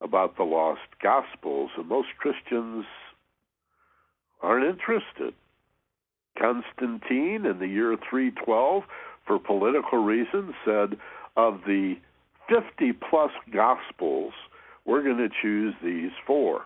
[0.00, 2.84] about the lost gospels, and most Christians
[4.42, 5.34] aren't interested.
[6.38, 8.82] Constantine in the year 312,
[9.26, 10.98] for political reasons, said
[11.36, 11.96] of the
[12.48, 14.32] 50 plus gospels,
[14.84, 16.62] we're going to choose these four.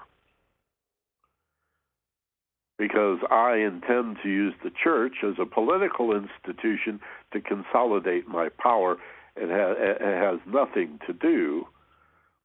[2.78, 7.00] Because I intend to use the church as a political institution
[7.32, 8.96] to consolidate my power.
[9.36, 11.66] It, ha- it has nothing to do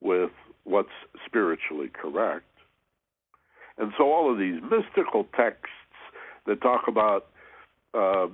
[0.01, 0.31] with
[0.63, 0.89] what's
[1.25, 2.45] spiritually correct.
[3.77, 5.69] And so all of these mystical texts
[6.45, 7.27] that talk about
[7.93, 8.27] uh,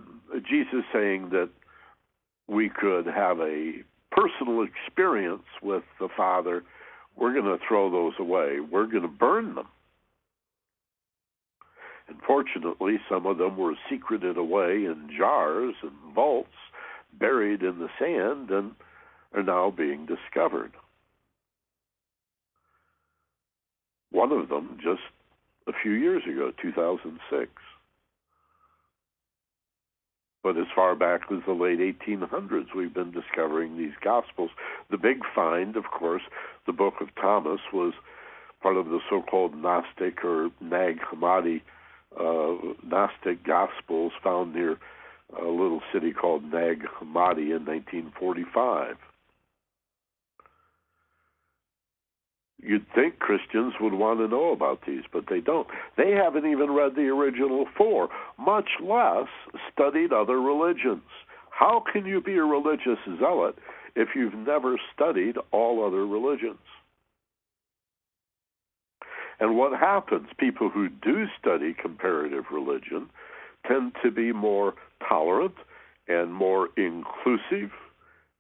[0.49, 1.49] Jesus saying that
[2.49, 6.63] we could have a personal experience with the Father,
[7.15, 8.59] we're going to throw those away.
[8.59, 9.67] We're going to burn them.
[12.07, 16.49] Unfortunately, some of them were secreted away in jars and vaults,
[17.19, 18.71] buried in the sand, and
[19.35, 20.71] are now being discovered.
[24.12, 25.01] One of them just
[25.67, 27.51] a few years ago, 2006.
[30.42, 34.52] But as far back as the late 1800s, we've been discovering these Gospels.
[34.90, 36.21] The big find, of course,
[36.65, 37.94] the Book of Thomas was
[38.62, 41.62] part of the so-called Gnostic or Nag Hammadi
[42.17, 44.77] uh, Gnostic Gospels found near
[45.37, 48.98] a little city called Nag Hammadi in 1945.
[52.62, 55.67] You'd think Christians would want to know about these, but they don't.
[55.97, 59.27] They haven't even read the original four, much less
[59.71, 61.03] studied other religions.
[61.51, 63.55] How can you be a religious zealot
[63.95, 66.60] if you've never studied all other religions?
[69.39, 70.27] And what happens?
[70.37, 73.10] People who do study comparative religion
[73.67, 74.73] tend to be more
[75.07, 75.55] tolerant
[76.07, 77.71] and more inclusive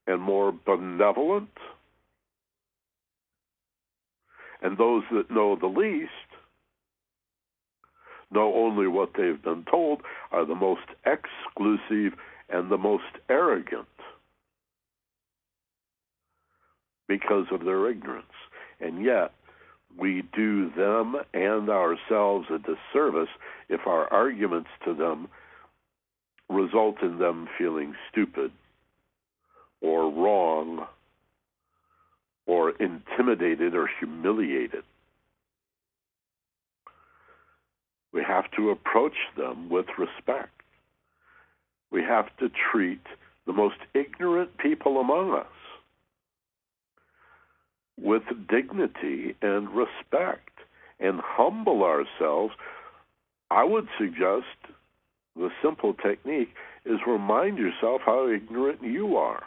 [0.07, 1.49] and more benevolent.
[4.61, 6.11] And those that know the least
[8.31, 10.01] know only what they've been told
[10.31, 12.17] are the most exclusive
[12.49, 13.87] and the most arrogant
[17.07, 18.25] because of their ignorance.
[18.79, 19.33] And yet,
[19.97, 23.29] we do them and ourselves a disservice
[23.67, 25.27] if our arguments to them
[26.49, 28.51] result in them feeling stupid
[29.81, 30.85] or wrong
[32.49, 34.83] or intimidated or humiliated.
[38.11, 40.49] We have to approach them with respect.
[41.91, 43.03] We have to treat
[43.45, 45.45] the most ignorant people among us
[48.01, 50.49] with dignity and respect
[50.99, 52.55] and humble ourselves.
[53.51, 54.73] I would suggest
[55.35, 59.43] the simple technique is remind yourself how ignorant you are.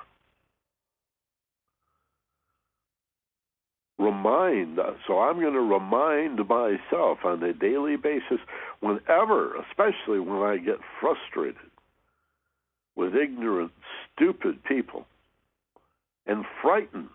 [4.02, 8.40] Remind, so I'm going to remind myself on a daily basis,
[8.80, 11.70] whenever, especially when I get frustrated
[12.96, 13.70] with ignorant,
[14.14, 15.06] stupid people
[16.26, 17.10] and frightened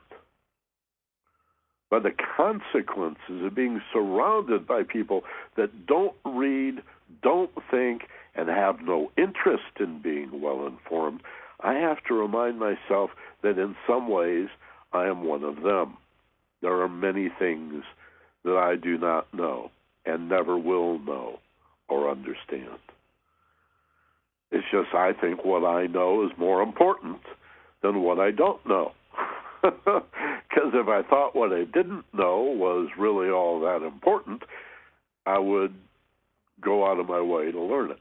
[1.89, 5.23] by the consequences of being surrounded by people
[5.55, 6.81] that don't read,
[7.21, 8.03] don't think,
[8.35, 11.21] and have no interest in being well informed,
[11.61, 13.11] I have to remind myself
[13.41, 14.47] that in some ways
[14.93, 15.97] I am one of them.
[16.61, 17.83] There are many things
[18.43, 19.71] that I do not know
[20.05, 21.39] and never will know
[21.89, 22.79] or understand.
[24.51, 27.19] It's just I think what I know is more important
[27.83, 28.91] than what I don't know.
[30.49, 34.41] Because if I thought what I didn't know was really all that important,
[35.25, 35.75] I would
[36.61, 37.99] go out of my way to learn it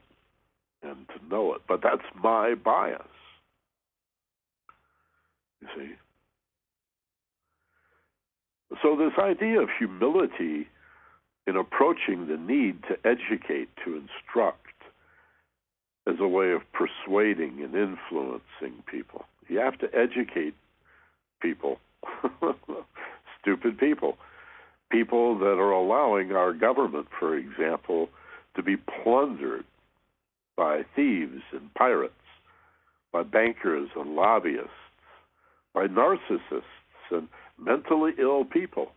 [0.81, 1.61] and to know it.
[1.67, 3.01] But that's my bias.
[5.61, 5.91] You see?
[8.81, 10.67] So, this idea of humility
[11.47, 14.67] in approaching the need to educate, to instruct,
[16.07, 19.25] as a way of persuading and influencing people.
[19.47, 20.55] You have to educate
[21.41, 21.79] people,
[23.41, 24.17] stupid people,
[24.89, 28.09] people that are allowing our government, for example,
[28.55, 29.65] to be plundered
[30.55, 32.13] by thieves and pirates,
[33.11, 34.69] by bankers and lobbyists,
[35.73, 36.63] by narcissists
[37.11, 37.27] and
[37.59, 38.91] mentally ill people.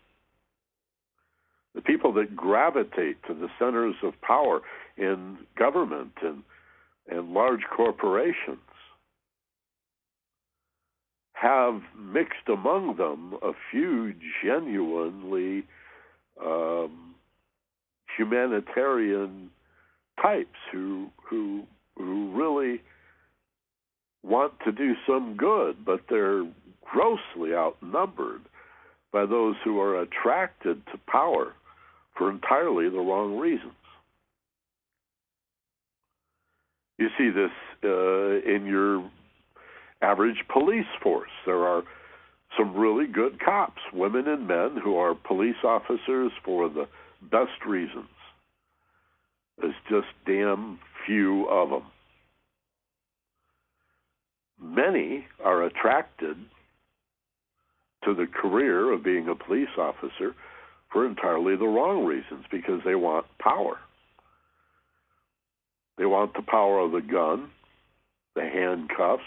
[1.74, 4.60] The people that gravitate to the centers of power
[4.96, 6.42] in government and,
[7.08, 8.58] and large corporations
[11.32, 14.12] have mixed among them a few
[14.44, 15.64] genuinely
[16.44, 17.14] um,
[18.16, 19.50] humanitarian
[20.20, 21.62] types who who
[21.96, 22.82] who really
[24.22, 26.44] want to do some good, but they're
[26.92, 28.42] grossly outnumbered
[29.12, 31.54] by those who are attracted to power
[32.16, 33.72] for entirely the wrong reasons.
[36.98, 37.50] You see this
[37.82, 39.10] uh, in your
[40.02, 41.30] average police force.
[41.46, 41.82] There are
[42.58, 46.86] some really good cops, women and men, who are police officers for the
[47.30, 48.08] best reasons.
[49.60, 51.84] There's just damn few of them.
[54.62, 56.36] Many are attracted
[58.04, 60.34] to the career of being a police officer
[60.92, 63.78] for entirely the wrong reasons because they want power.
[65.98, 67.50] They want the power of the gun,
[68.34, 69.22] the handcuffs,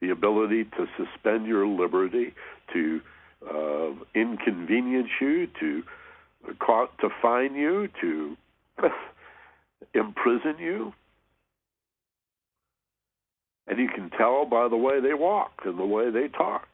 [0.00, 2.34] the ability to suspend your liberty,
[2.72, 3.00] to
[3.48, 5.82] uh, inconvenience you, to
[6.48, 8.36] uh, to fine you, to
[9.94, 10.92] imprison you.
[13.66, 16.68] And you can tell by the way they walk and the way they talk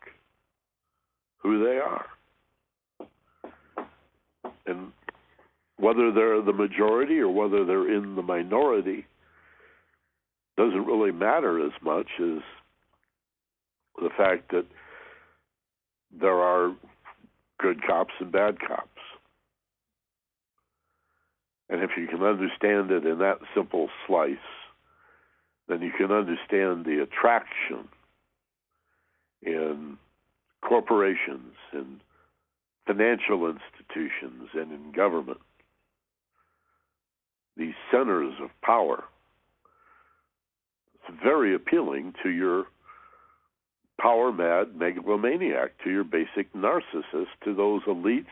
[1.43, 2.07] who they are.
[4.67, 4.93] And
[5.77, 9.07] whether they're the majority or whether they're in the minority
[10.57, 12.39] doesn't really matter as much as
[14.01, 14.67] the fact that
[16.21, 16.75] there are
[17.59, 18.89] good cops and bad cops.
[21.69, 24.37] And if you can understand it in that simple slice,
[25.69, 27.89] then you can understand the attraction
[29.43, 29.97] in
[30.63, 32.01] corporations and
[32.87, 35.41] financial institutions and in government,
[37.57, 39.05] these centers of power.
[40.95, 42.67] It's very appealing to your
[44.01, 48.27] power mad megalomaniac, to your basic narcissist, to those elites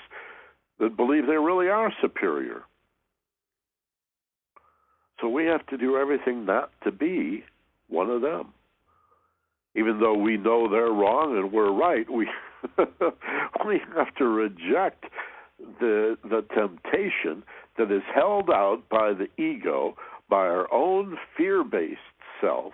[0.79, 2.63] that believe they really are superior.
[5.21, 7.45] So we have to do everything not to be
[7.89, 8.55] one of them.
[9.75, 12.29] Even though we know they're wrong and we're right, we
[13.67, 15.05] we have to reject
[15.81, 17.43] the the temptation
[17.79, 19.97] that is held out by the ego,
[20.29, 21.99] by our own fear-based
[22.41, 22.73] self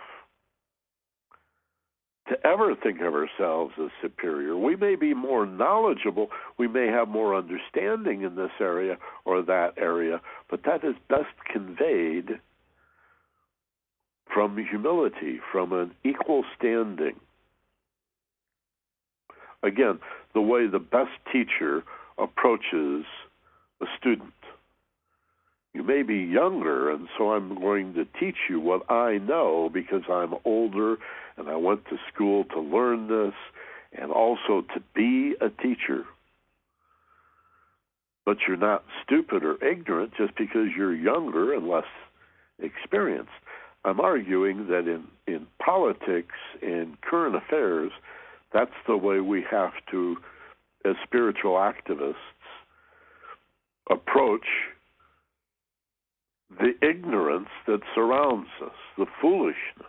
[2.28, 4.56] to ever think of ourselves as superior.
[4.56, 6.28] We may be more knowledgeable,
[6.58, 10.20] we may have more understanding in this area or that area,
[10.50, 12.40] but that is best conveyed
[14.36, 17.18] from humility, from an equal standing.
[19.62, 19.98] Again,
[20.34, 21.82] the way the best teacher
[22.18, 23.06] approaches
[23.80, 24.34] a student.
[25.72, 30.02] You may be younger, and so I'm going to teach you what I know because
[30.10, 30.98] I'm older
[31.38, 33.34] and I went to school to learn this
[33.98, 36.04] and also to be a teacher.
[38.26, 41.84] But you're not stupid or ignorant just because you're younger and less
[42.58, 43.30] experienced.
[43.86, 47.92] I'm arguing that in, in politics and current affairs,
[48.52, 50.16] that's the way we have to,
[50.84, 52.14] as spiritual activists,
[53.88, 54.46] approach
[56.58, 59.86] the ignorance that surrounds us, the foolishness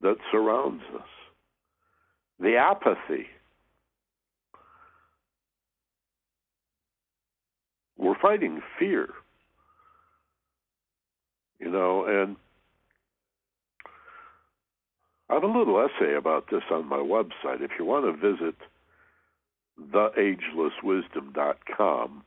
[0.00, 1.08] that surrounds us,
[2.38, 3.26] the apathy.
[7.96, 9.08] We're fighting fear,
[11.62, 12.36] you know, and
[15.30, 17.60] I have a little essay about this on my website.
[17.60, 18.56] If you want to visit
[19.80, 22.24] theagelesswisdom.com,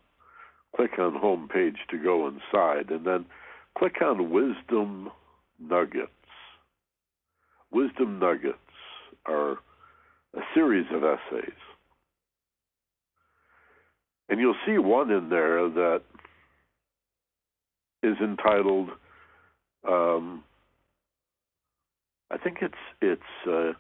[0.76, 3.26] click on home page to go inside, and then
[3.78, 5.12] click on Wisdom
[5.60, 6.10] Nuggets.
[7.72, 8.58] Wisdom Nuggets
[9.26, 9.60] are
[10.34, 11.52] a series of essays.
[14.30, 16.04] And you'll see one in there that
[18.02, 18.92] is entitled,
[19.88, 20.44] um,
[22.32, 23.74] I think it's it's uh,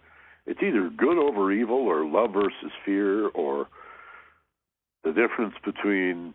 [0.46, 3.68] it's either good over evil or love versus fear or
[5.04, 6.34] the difference between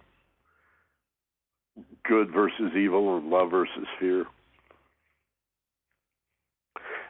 [2.05, 4.27] good versus evil and love versus fear.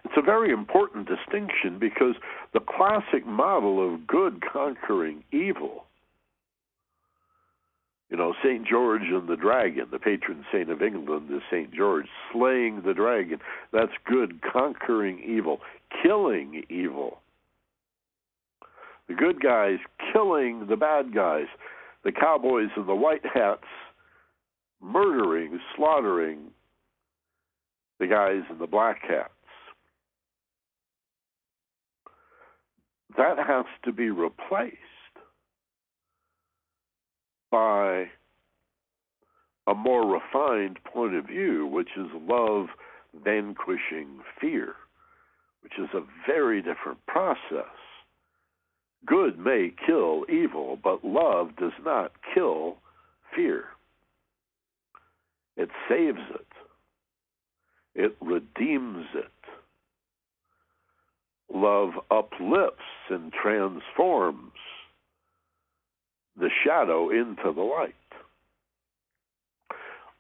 [0.04, 2.14] It's a very important distinction because
[2.52, 5.84] the classic model of good conquering evil,
[8.11, 8.66] you know, St.
[8.66, 11.72] George and the dragon, the patron saint of England is St.
[11.72, 13.38] George, slaying the dragon.
[13.72, 15.61] That's good conquering evil,
[16.02, 17.18] killing evil.
[19.08, 19.78] The good guys
[20.12, 21.46] killing the bad guys,
[22.04, 23.64] the cowboys and the white hats
[24.82, 26.38] murdering, slaughtering
[27.98, 29.30] the guys in the black hats.
[33.16, 34.76] that has to be replaced
[37.51, 38.07] by
[39.66, 42.66] a more refined point of view, which is love
[43.24, 44.74] vanquishing fear,
[45.62, 47.76] which is a very different process.
[49.07, 52.76] Good may kill evil, but love does not kill
[53.34, 53.64] fear.
[55.57, 56.46] It saves it,
[57.94, 59.30] it redeems it
[61.53, 64.53] love uplifts and transforms
[66.41, 67.95] the shadow into the light,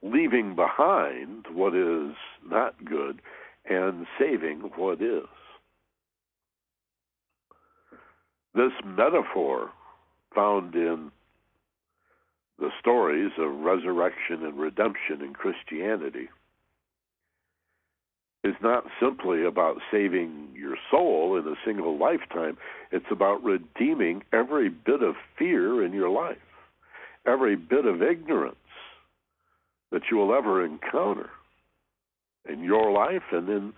[0.02, 2.14] leaving behind what is
[2.48, 3.20] not good
[3.68, 5.24] and saving what is.
[8.54, 9.70] This metaphor
[10.34, 11.10] found in
[12.58, 16.28] the stories of resurrection and redemption in Christianity
[18.42, 22.56] is not simply about saving your soul in a single lifetime.
[22.90, 26.38] It's about redeeming every bit of fear in your life,
[27.26, 28.56] every bit of ignorance
[29.92, 31.30] that you will ever encounter
[32.48, 33.72] in your life and in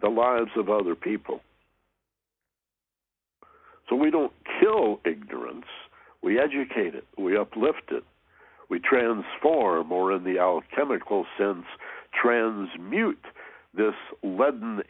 [0.00, 1.40] the lives of other people.
[3.88, 5.66] So we don't kill ignorance,
[6.22, 8.04] we educate it, we uplift it,
[8.68, 11.64] we transform, or in the alchemical sense,
[12.20, 13.24] transmute
[13.74, 14.82] this leaden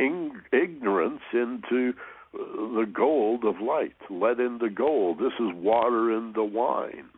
[0.53, 1.93] ignorance into
[2.35, 2.39] uh,
[2.79, 5.18] the gold of light, lead into gold.
[5.18, 7.11] This is water into wine.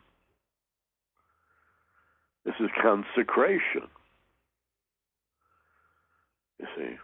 [2.44, 3.88] This is consecration.
[6.58, 6.96] You see,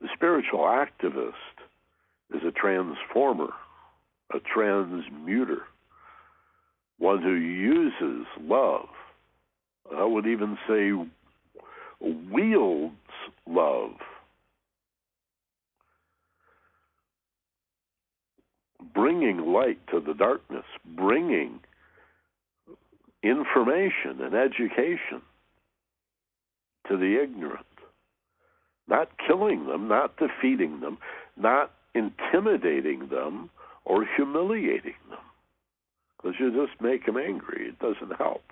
[0.00, 1.32] the spiritual activist
[2.34, 3.50] is a transformer,
[4.34, 5.62] a transmuter,
[6.98, 8.88] one who uses love
[9.94, 10.92] I would even say
[12.00, 12.94] wields
[13.46, 13.92] love.
[18.94, 20.64] Bringing light to the darkness,
[20.96, 21.60] bringing
[23.22, 25.22] information and education
[26.88, 27.66] to the ignorant.
[28.88, 30.98] Not killing them, not defeating them,
[31.36, 33.50] not intimidating them
[33.84, 35.18] or humiliating them.
[36.16, 37.68] Because you just make them angry.
[37.68, 38.42] It doesn't help.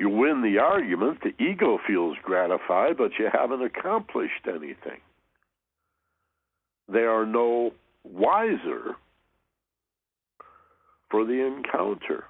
[0.00, 4.98] You win the argument, the ego feels gratified, but you haven't accomplished anything.
[6.90, 7.72] They are no
[8.02, 8.96] wiser
[11.10, 12.24] for the encounter.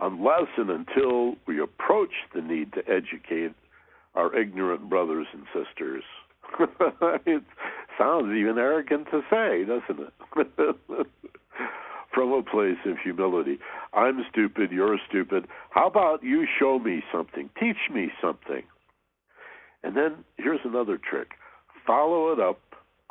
[0.00, 3.54] Unless and until we approach the need to educate
[4.16, 6.02] our ignorant brothers and sisters.
[7.24, 7.44] it
[7.96, 11.06] sounds even arrogant to say, doesn't it?
[12.12, 13.58] From a place of humility.
[13.94, 15.46] I'm stupid, you're stupid.
[15.70, 17.48] How about you show me something?
[17.58, 18.62] Teach me something.
[19.82, 21.28] And then here's another trick
[21.86, 22.60] follow it up,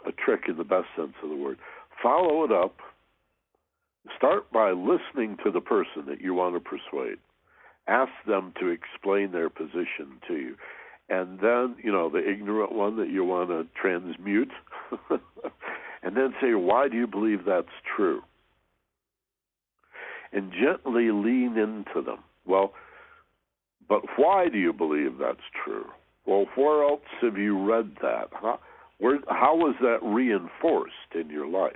[0.07, 1.57] a trick in the best sense of the word.
[2.01, 2.75] Follow it up.
[4.17, 7.17] Start by listening to the person that you want to persuade.
[7.87, 10.55] Ask them to explain their position to you.
[11.09, 14.51] And then, you know, the ignorant one that you want to transmute.
[15.09, 18.21] and then say, why do you believe that's true?
[20.33, 22.19] And gently lean into them.
[22.45, 22.73] Well,
[23.89, 25.85] but why do you believe that's true?
[26.25, 28.29] Well, where else have you read that?
[28.31, 28.59] How,
[28.99, 31.73] where, how was that reinforced in your life?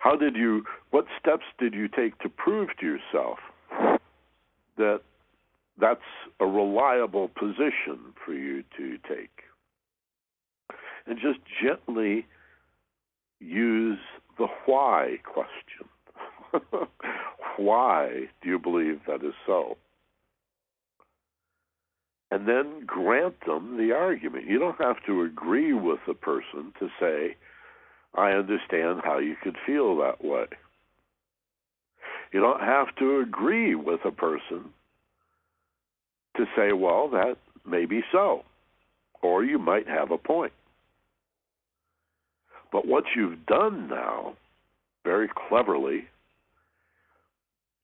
[0.00, 3.38] How did you, what steps did you take to prove to yourself
[4.76, 5.02] that
[5.78, 6.00] that's
[6.40, 9.44] a reliable position for you to take?
[11.06, 12.26] And just gently
[13.38, 13.98] use
[14.38, 15.88] the why question.
[17.56, 19.76] why do you believe that is so?
[22.32, 24.46] and then grant them the argument.
[24.48, 27.36] You don't have to agree with the person to say,
[28.14, 30.46] I understand how you could feel that way.
[32.32, 34.70] You don't have to agree with a person
[36.38, 37.36] to say, well, that
[37.66, 38.44] may be so,
[39.20, 40.54] or you might have a point.
[42.72, 44.36] But what you've done now,
[45.04, 46.08] very cleverly,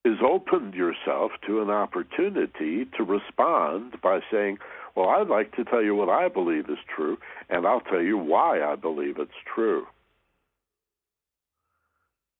[0.05, 4.57] is opened yourself to an opportunity to respond by saying,
[4.95, 7.17] Well, I'd like to tell you what I believe is true,
[7.49, 9.85] and I'll tell you why I believe it's true.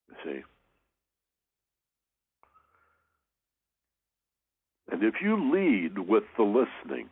[0.09, 0.43] You see?
[4.91, 7.09] And if you lead with the listening,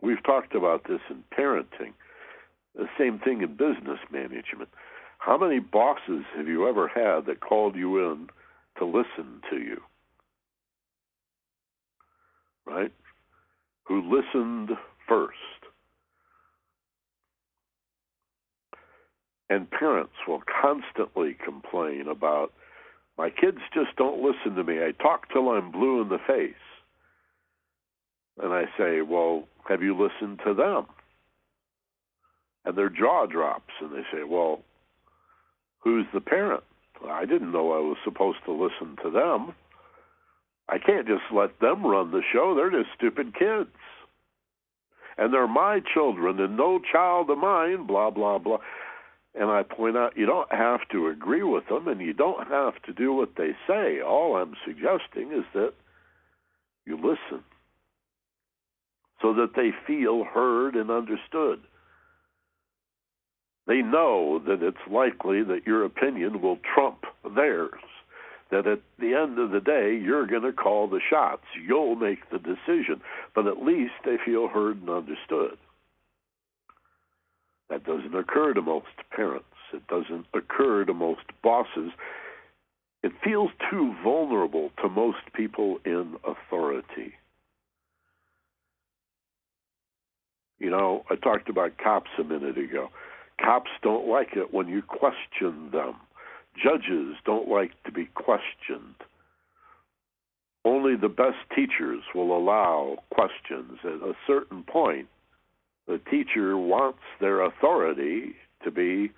[0.00, 1.92] we've talked about this in parenting,
[2.76, 4.68] the same thing in business management.
[5.18, 8.28] How many bosses have you ever had that called you in
[8.82, 9.80] to listen to you.
[12.66, 12.92] Right?
[13.84, 14.70] Who listened
[15.08, 15.36] first.
[19.48, 22.52] And parents will constantly complain about
[23.18, 24.78] my kids just don't listen to me.
[24.82, 26.54] I talk till I'm blue in the face.
[28.42, 30.86] And I say, Well, have you listened to them?
[32.64, 34.62] And their jaw drops and they say, Well,
[35.80, 36.64] who's the parent?
[37.08, 39.54] I didn't know I was supposed to listen to them.
[40.68, 42.54] I can't just let them run the show.
[42.54, 43.70] They're just stupid kids.
[45.18, 48.58] And they're my children and no child of mine, blah, blah, blah.
[49.34, 52.80] And I point out you don't have to agree with them and you don't have
[52.82, 54.00] to do what they say.
[54.00, 55.72] All I'm suggesting is that
[56.86, 57.44] you listen
[59.20, 61.60] so that they feel heard and understood.
[63.66, 67.04] They know that it's likely that your opinion will trump
[67.34, 67.80] theirs.
[68.50, 71.44] That at the end of the day, you're going to call the shots.
[71.66, 73.00] You'll make the decision.
[73.34, 75.56] But at least they feel heard and understood.
[77.70, 79.46] That doesn't occur to most parents.
[79.72, 81.92] It doesn't occur to most bosses.
[83.02, 87.14] It feels too vulnerable to most people in authority.
[90.58, 92.90] You know, I talked about cops a minute ago.
[93.40, 95.96] Cops don't like it when you question them.
[96.62, 98.94] Judges don't like to be questioned.
[100.64, 103.78] Only the best teachers will allow questions.
[103.84, 105.08] At a certain point,
[105.88, 109.10] the teacher wants their authority to be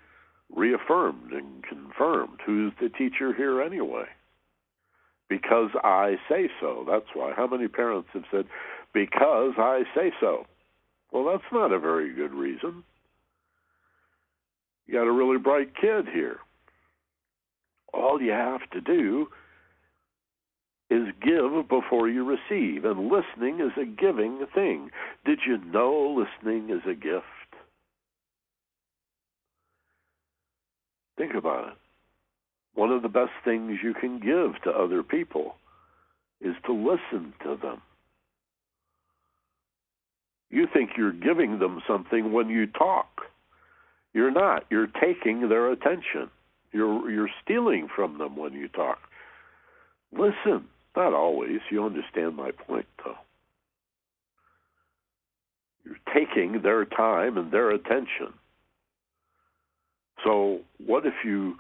[0.55, 2.41] reaffirmed and confirmed.
[2.47, 4.07] Who's the teacher here anyway?
[5.29, 6.87] Because I say so.
[6.89, 7.33] That's why.
[7.37, 8.47] How many parents have said,
[8.93, 10.47] because I say so?
[11.13, 12.85] Well, that's not a very good reason.
[14.87, 16.39] You got a really bright kid here.
[17.93, 19.29] All you have to do
[20.91, 24.91] is give before you receive, and listening is a giving thing.
[25.25, 27.25] Did you know listening is a gift?
[31.17, 31.75] Think about it.
[32.75, 35.55] One of the best things you can give to other people
[36.41, 37.81] is to listen to them.
[40.51, 43.09] You think you're giving them something when you talk.
[44.15, 44.65] You're not.
[44.71, 46.31] You're taking their attention.
[46.73, 48.99] You're you're stealing from them when you talk.
[50.13, 51.61] Listen, not always.
[51.71, 53.17] You understand my point though.
[55.85, 58.33] You're taking their time and their attention.
[60.25, 61.57] So what if you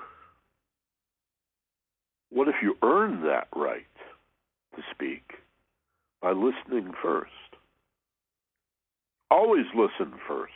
[2.31, 3.83] what if you earn that right
[4.77, 5.23] to speak
[6.23, 7.31] by listening first?
[9.31, 10.53] Always listen first.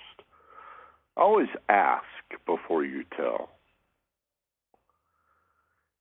[1.19, 2.05] Always ask
[2.47, 3.51] before you tell.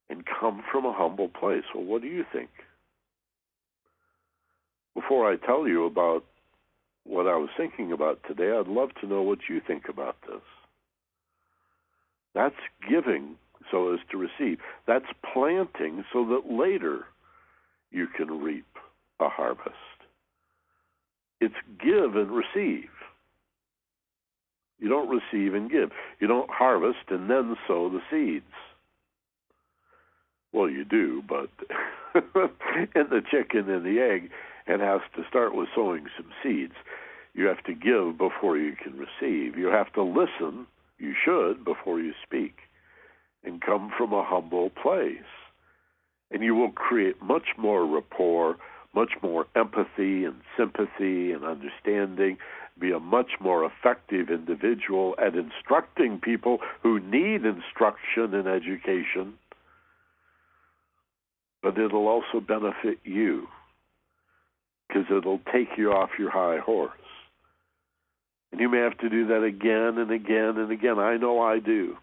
[0.09, 1.63] And come from a humble place.
[1.75, 2.49] Well, what do you think?
[4.95, 6.23] Before I tell you about
[7.03, 10.41] what I was thinking about today, I'd love to know what you think about this.
[12.33, 12.55] That's
[12.87, 13.35] giving
[13.71, 14.59] so as to receive.
[14.85, 17.05] That's planting so that later
[17.91, 18.67] you can reap
[19.19, 19.75] a harvest.
[21.41, 22.89] It's give and receive.
[24.79, 25.91] You don't receive and give.
[26.19, 28.45] You don't harvest and then sow the seeds.
[30.53, 31.49] Well, you do, but
[32.15, 34.29] in the chicken and the egg,
[34.67, 36.73] it has to start with sowing some seeds.
[37.33, 39.57] You have to give before you can receive.
[39.57, 40.67] You have to listen,
[40.97, 42.57] you should, before you speak,
[43.43, 45.17] and come from a humble place.
[46.31, 48.57] And you will create much more rapport,
[48.93, 52.37] much more empathy and sympathy and understanding,
[52.79, 59.33] be a much more effective individual at instructing people who need instruction and education.
[61.63, 63.47] But it'll also benefit you
[64.87, 66.91] because it'll take you off your high horse.
[68.51, 70.99] And you may have to do that again and again and again.
[70.99, 71.97] I know I do.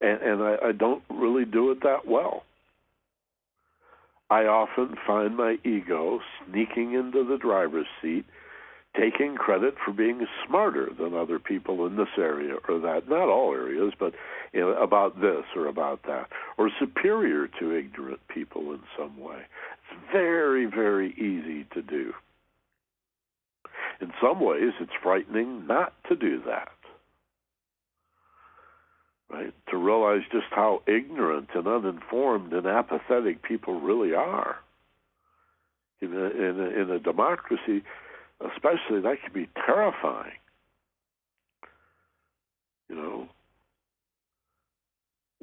[0.00, 2.42] And, and I, I don't really do it that well.
[4.30, 8.24] I often find my ego sneaking into the driver's seat,
[8.98, 13.08] taking credit for being smarter than other people in this area or that.
[13.08, 14.14] Not all areas, but
[14.52, 19.38] you know, about this or about that, or superior to ignorant people in some way.
[19.38, 22.12] It's very, very easy to do.
[24.00, 26.68] In some ways, it's frightening not to do that.
[29.30, 29.52] Right?
[29.70, 34.56] To realize just how ignorant and uninformed and apathetic people really are.
[36.00, 37.82] In a, in a, in a democracy,
[38.40, 40.32] especially, that can be terrifying.
[42.88, 43.28] You know,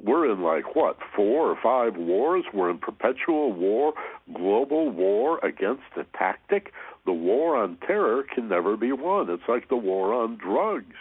[0.02, 2.44] we're in like what four or five wars?
[2.52, 3.94] We're in perpetual war
[4.34, 6.72] global war against a tactic?
[7.06, 9.30] The war on terror can never be won.
[9.30, 10.96] It's like the war on drugs.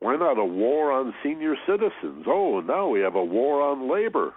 [0.00, 2.24] Why not a war on senior citizens?
[2.26, 4.34] Oh now we have a war on labor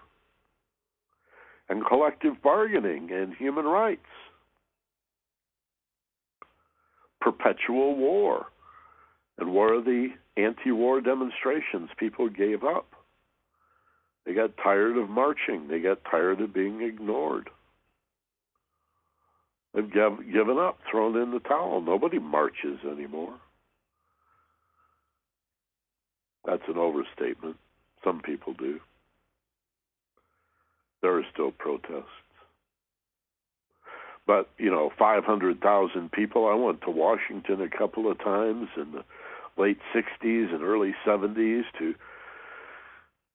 [1.70, 4.06] and collective bargaining and human rights
[7.26, 8.46] perpetual war
[9.40, 11.90] and where are the anti war demonstrations?
[11.98, 12.86] People gave up.
[14.26, 17.50] They got tired of marching, they got tired of being ignored.
[19.74, 21.82] They've given up, thrown in the towel.
[21.82, 23.34] Nobody marches anymore.
[26.46, 27.58] That's an overstatement.
[28.04, 28.80] Some people do.
[31.02, 32.06] There are still protests.
[34.28, 36.48] But, you know, 500,000 people.
[36.48, 39.04] I went to Washington a couple of times in the
[39.58, 41.96] late 60s and early 70s to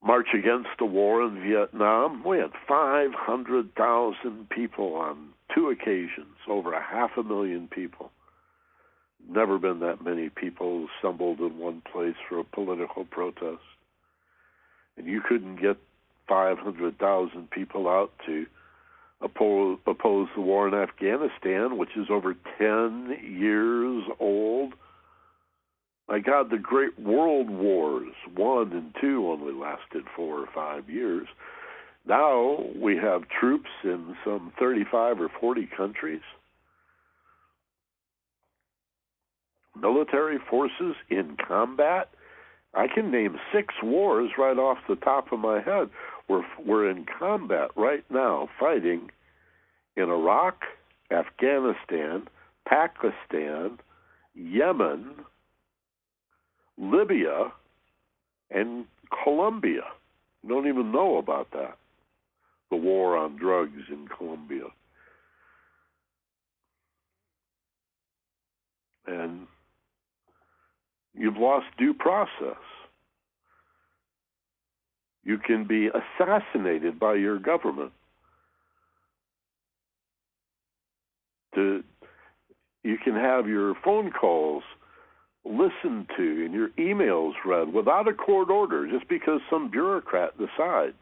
[0.03, 2.25] march against the war in Vietnam.
[2.25, 8.11] We had 500,000 people on two occasions, over a half a million people.
[9.29, 13.63] Never been that many people assembled in one place for a political protest.
[14.97, 15.77] And you couldn't get
[16.29, 18.47] 500,000 people out to
[19.21, 24.75] oppose, oppose the war in Afghanistan, which is over 10 years old
[26.11, 31.29] my God, the great world wars, one and two, only lasted four or five years.
[32.05, 36.23] Now we have troops in some 35 or 40 countries.
[39.81, 42.11] Military forces in combat.
[42.75, 45.91] I can name six wars right off the top of my head.
[46.31, 49.11] We're, we're in combat right now, fighting
[49.97, 50.63] in Iraq,
[51.11, 52.29] Afghanistan,
[52.69, 53.81] Pakistan,
[54.37, 55.17] Yemen,
[56.79, 57.53] Libya
[58.49, 58.85] and
[59.25, 59.83] Colombia.
[60.47, 61.77] don't even know about that.
[62.71, 64.69] The war on drugs in Colombia.
[69.09, 69.49] And
[71.13, 72.63] you've lost due process.
[75.31, 77.93] You can be assassinated by your government.
[81.55, 81.85] To,
[82.83, 84.65] you can have your phone calls
[85.45, 90.97] listened to and your emails read without a court order just because some bureaucrat decides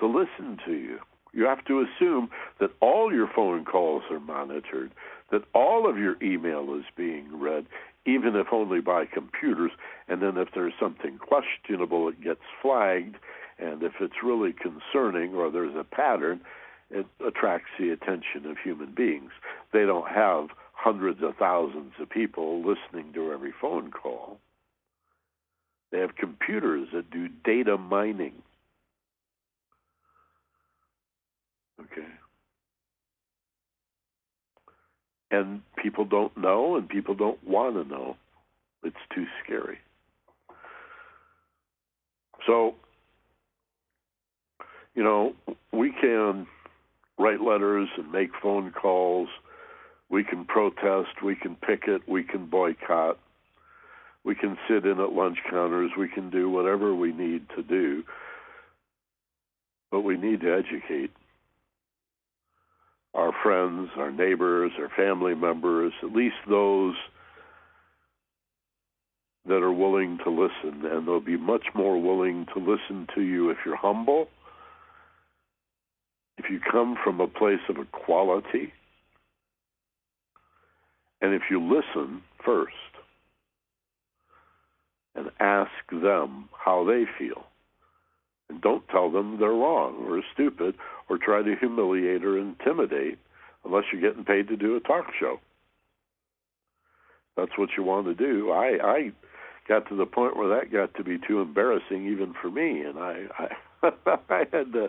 [0.00, 0.98] to listen to you.
[1.34, 4.92] You have to assume that all your phone calls are monitored,
[5.30, 7.66] that all of your email is being read,
[8.06, 9.72] even if only by computers,
[10.08, 13.16] and then if there's something questionable, it gets flagged,
[13.58, 16.40] and if it's really concerning or there's a pattern,
[16.90, 19.30] it attracts the attention of human beings.
[19.72, 24.38] They don't have hundreds of thousands of people listening to every phone call.
[25.92, 28.34] They have computers that do data mining.
[31.80, 32.08] Okay.
[35.32, 38.16] And people don't know, and people don't want to know.
[38.84, 39.78] It's too scary.
[42.46, 42.74] So,
[44.94, 45.32] you know,
[45.72, 46.46] we can
[47.18, 49.28] write letters and make phone calls
[50.12, 53.18] we can protest, we can picket, we can boycott,
[54.24, 58.04] we can sit in at lunch counters, we can do whatever we need to do.
[59.90, 61.10] But we need to educate
[63.14, 66.94] our friends, our neighbors, our family members, at least those
[69.46, 70.86] that are willing to listen.
[70.86, 74.28] And they'll be much more willing to listen to you if you're humble,
[76.38, 78.72] if you come from a place of equality
[81.20, 82.72] and if you listen first
[85.14, 87.44] and ask them how they feel,
[88.48, 90.74] and don't tell them they're wrong or stupid
[91.12, 93.18] or try to humiliate or intimidate
[93.66, 95.38] unless you're getting paid to do a talk show.
[97.36, 98.50] That's what you want to do.
[98.50, 99.12] I, I
[99.68, 102.98] got to the point where that got to be too embarrassing even for me, and
[102.98, 103.90] I, I,
[104.30, 104.88] I had to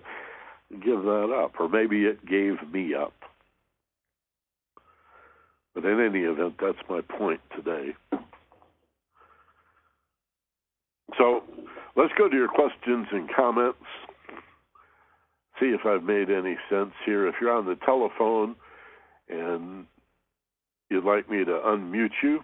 [0.71, 3.13] give that up, or maybe it gave me up.
[5.75, 7.95] But in any event, that's my point today.
[11.17, 11.43] So
[11.97, 13.83] let's go to your questions and comments.
[15.63, 17.25] See if I've made any sense here.
[17.25, 18.57] If you're on the telephone
[19.29, 19.85] and
[20.89, 22.43] you'd like me to unmute you,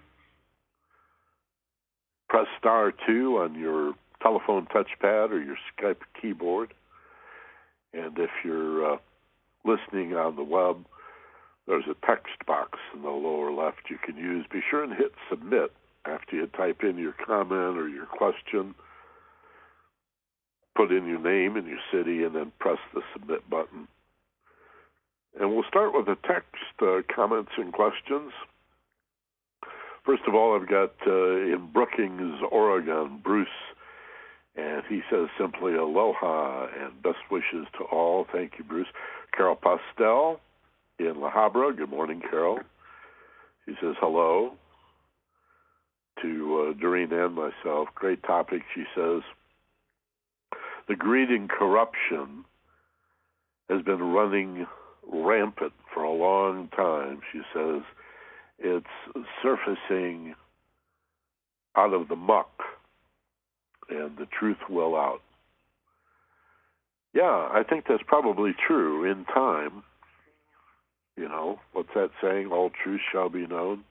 [2.30, 3.94] press star 2 on your
[4.24, 6.74] telephone touchpad or your Skype keyboard.
[7.94, 8.98] And if you're uh,
[9.66, 10.86] listening on the web,
[11.68, 14.46] there's a text box in the lower left you can use.
[14.50, 15.74] Be sure and hit submit
[16.06, 18.76] after you type in your comment or your question.
[20.80, 23.90] Put in your name and your city and then press the submit button.
[25.38, 28.32] And we'll start with the text uh, comments and questions.
[30.06, 33.50] First of all, I've got uh, in Brookings, Oregon, Bruce,
[34.56, 38.26] and he says simply aloha and best wishes to all.
[38.32, 38.88] Thank you, Bruce.
[39.36, 40.40] Carol Pastel
[40.98, 41.76] in La Habra.
[41.76, 42.60] Good morning, Carol.
[43.66, 44.54] He says hello
[46.22, 47.90] to uh, Doreen and myself.
[47.96, 49.24] Great topic, she says.
[50.90, 52.46] The greed and corruption
[53.70, 54.66] has been running
[55.08, 57.22] rampant for a long time.
[57.32, 57.84] She says
[58.58, 60.34] it's surfacing
[61.78, 62.50] out of the muck
[63.88, 65.22] and the truth will out.
[67.14, 69.84] Yeah, I think that's probably true in time.
[71.16, 72.48] You know, what's that saying?
[72.52, 73.84] All truth shall be known.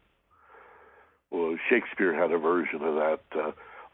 [1.31, 3.21] Well, Shakespeare had a version of that.
[3.35, 3.53] Uh,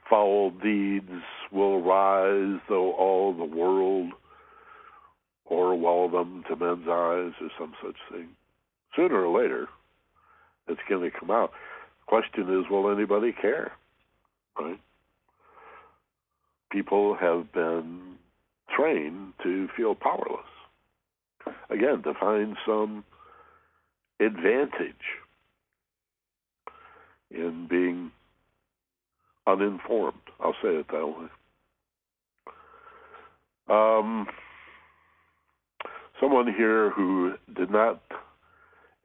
[0.09, 1.11] Foul deeds
[1.51, 4.13] will rise, though all the world
[5.51, 8.29] o'erwhelm them to men's eyes, or some such thing.
[8.97, 9.69] Sooner or later,
[10.69, 11.53] it's going to come out.
[12.07, 13.73] Question is, will anybody care?
[14.59, 14.81] Right?
[16.71, 18.17] People have been
[18.77, 20.47] trained to feel powerless.
[21.71, 23.05] Again, to find some
[24.21, 24.95] advantage
[27.31, 28.11] in being
[29.47, 30.19] uninformed.
[30.41, 31.29] I'll say it that way.
[33.69, 34.27] Um,
[36.21, 38.01] someone here who did not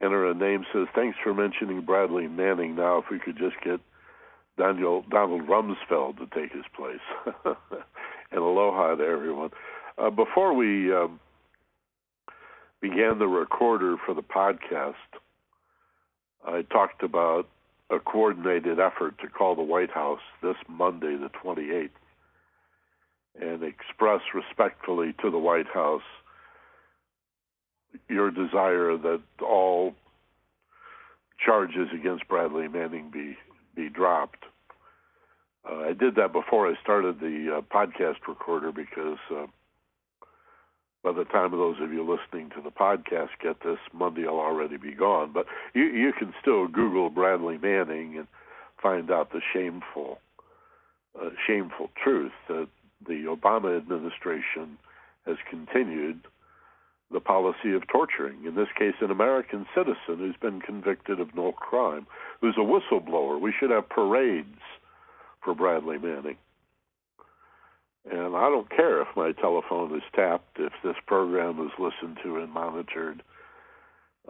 [0.02, 2.76] enter a name says, "Thanks for mentioning Bradley Manning.
[2.76, 3.80] Now, if we could just get
[4.58, 7.46] Daniel Donald Rumsfeld to take his place."
[8.32, 9.52] and aloha to everyone.
[9.98, 11.20] Uh, before we um,
[12.82, 14.94] began the recorder for the podcast,
[16.46, 17.48] I talked about
[17.90, 21.90] a coordinated effort to call the White House this Monday, the 28th,
[23.40, 26.04] and express respectfully to the White House
[28.08, 29.96] your desire that all
[31.44, 33.38] charges against Bradley Manning be
[33.76, 34.44] be dropped.
[35.70, 39.46] Uh, I did that before I started the uh, podcast recorder because uh,
[41.04, 44.78] by the time those of you listening to the podcast get this, Monday will already
[44.78, 45.32] be gone.
[45.34, 48.28] But you you can still Google Bradley Manning and
[48.82, 50.20] find out the shameful,
[51.20, 52.68] uh, shameful truth that
[53.08, 54.78] the Obama administration
[55.26, 56.22] has continued
[57.12, 58.46] the policy of torturing.
[58.46, 62.06] In this case, an American citizen who's been convicted of no crime,
[62.40, 63.40] who's a whistleblower.
[63.40, 64.62] We should have parades
[65.44, 66.38] for Bradley Manning.
[68.06, 72.38] And I don't care if my telephone is tapped, if this program is listened to
[72.38, 73.22] and monitored.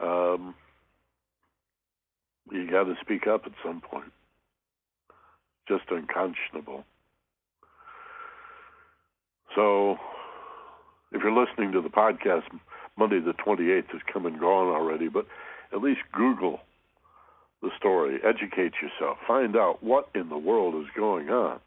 [0.01, 0.55] Um,
[2.51, 4.11] you got to speak up at some point.
[5.67, 6.83] Just unconscionable.
[9.55, 9.97] So,
[11.11, 12.43] if you're listening to the podcast,
[12.97, 15.25] Monday the 28th has come and gone already, but
[15.71, 16.59] at least Google
[17.61, 21.59] the story, educate yourself, find out what in the world is going on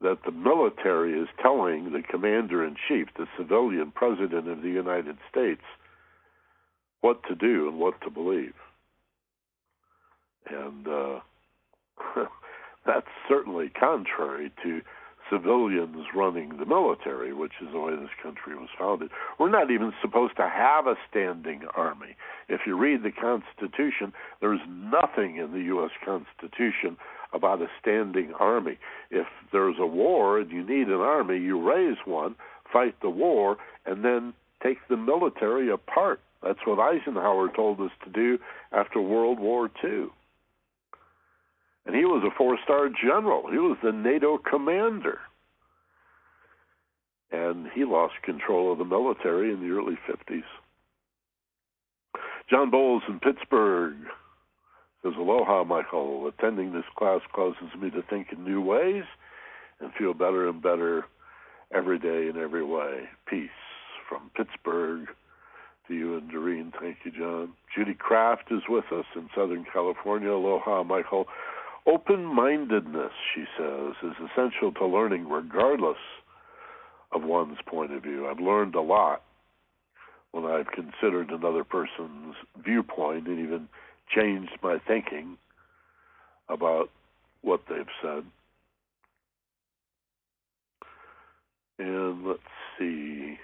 [0.00, 5.16] that the military is telling the commander in chief, the civilian president of the United
[5.30, 5.62] States,
[7.00, 8.54] what to do and what to believe.
[10.48, 11.20] And uh,
[12.86, 14.80] that's certainly contrary to
[15.30, 19.10] civilians running the military, which is the way this country was founded.
[19.38, 22.16] We're not even supposed to have a standing army.
[22.48, 25.90] If you read the Constitution, there's nothing in the U.S.
[26.04, 26.96] Constitution
[27.32, 28.78] about a standing army.
[29.10, 32.34] If there's a war and you need an army, you raise one,
[32.72, 33.56] fight the war,
[33.86, 36.20] and then take the military apart.
[36.42, 38.38] That's what Eisenhower told us to do
[38.72, 40.06] after World War II.
[41.86, 45.18] And he was a four star general, he was the NATO commander.
[47.32, 50.42] And he lost control of the military in the early 50s.
[52.50, 53.94] John Bowles in Pittsburgh
[55.02, 56.28] says, Aloha, Michael.
[56.28, 59.04] Attending this class causes me to think in new ways
[59.80, 61.06] and feel better and better
[61.74, 63.08] every day in every way.
[63.26, 63.48] Peace
[64.08, 65.08] from Pittsburgh
[65.88, 66.72] to you and Doreen.
[66.80, 67.52] Thank you, John.
[67.74, 70.30] Judy Kraft is with us in Southern California.
[70.30, 71.26] Aloha, Michael.
[71.86, 75.96] Open mindedness, she says, is essential to learning regardless
[77.12, 78.28] of one's point of view.
[78.28, 79.22] I've learned a lot
[80.32, 83.68] when I've considered another person's viewpoint and even
[84.14, 85.36] changed my thinking
[86.48, 86.90] about
[87.42, 88.24] what they've said.
[91.78, 92.40] And let's
[92.78, 93.38] see.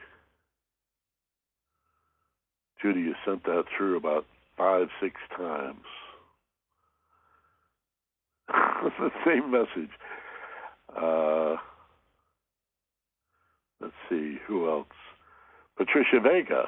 [2.83, 5.81] Judy, you sent that through about five, six times.
[8.49, 9.91] the same message.
[10.95, 11.57] Uh,
[13.81, 14.87] let's see, who else?
[15.77, 16.67] Patricia Vega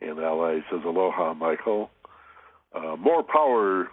[0.00, 1.90] in LA says, Aloha, Michael.
[2.74, 3.88] Uh, more power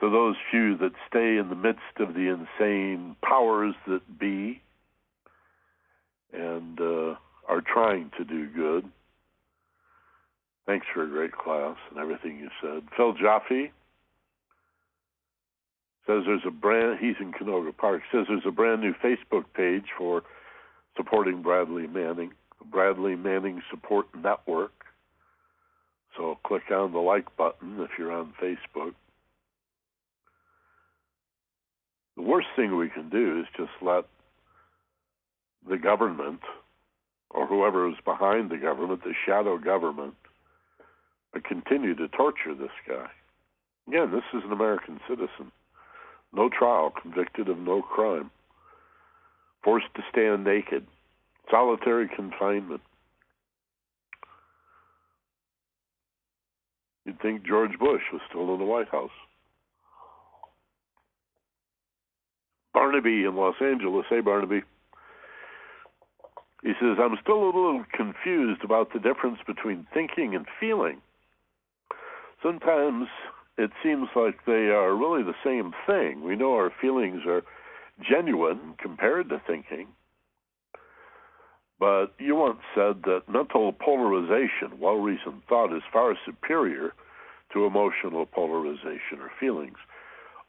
[0.00, 4.60] to those few that stay in the midst of the insane powers that be
[6.32, 7.14] and uh,
[7.48, 8.84] are trying to do good.
[10.66, 12.82] Thanks for a great class and everything you said.
[12.96, 13.70] Phil Jaffe
[16.06, 19.84] says there's a brand, he's in Canoga Park, says there's a brand new Facebook page
[19.96, 20.22] for
[20.96, 22.32] supporting Bradley Manning,
[22.70, 24.72] Bradley Manning Support Network.
[26.16, 28.94] So click on the like button if you're on Facebook.
[32.16, 34.04] The worst thing we can do is just let
[35.68, 36.40] the government
[37.30, 40.14] or whoever is behind the government, the shadow government,
[41.34, 43.06] uh, continue to torture this guy.
[43.88, 45.50] Again, this is an American citizen.
[46.32, 48.30] No trial, convicted of no crime.
[49.62, 50.86] Forced to stand naked.
[51.50, 52.80] Solitary confinement.
[57.04, 59.10] You'd think George Bush was still in the White House.
[62.72, 64.06] Barnaby in Los Angeles.
[64.08, 64.62] Hey, Barnaby.
[66.62, 71.02] He says, I'm still a little confused about the difference between thinking and feeling.
[72.42, 73.06] Sometimes
[73.58, 76.24] it seems like they are really the same thing.
[76.24, 77.42] We know our feelings are
[78.02, 79.88] genuine compared to thinking.
[81.78, 86.92] But you once said that mental polarization, well reasoned thought, is far superior
[87.52, 89.76] to emotional polarization or feelings.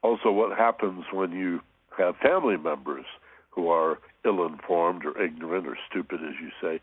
[0.01, 1.61] Also, what happens when you
[1.97, 3.05] have family members
[3.49, 6.79] who are ill informed or ignorant or stupid, as you say?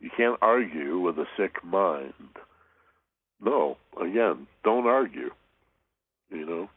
[0.00, 2.12] You can't argue with a sick mind.
[3.40, 5.30] No, again, don't argue.
[6.30, 6.68] You know?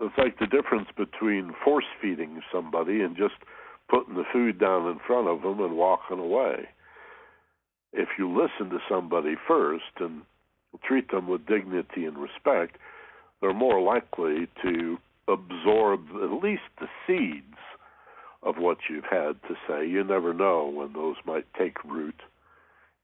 [0.00, 3.34] It's like the difference between force feeding somebody and just
[3.90, 6.68] putting the food down in front of them and walking away.
[7.92, 10.22] If you listen to somebody first and
[10.84, 12.76] treat them with dignity and respect,
[13.40, 17.56] they're more likely to absorb at least the seeds
[18.42, 19.86] of what you've had to say.
[19.86, 22.20] You never know when those might take root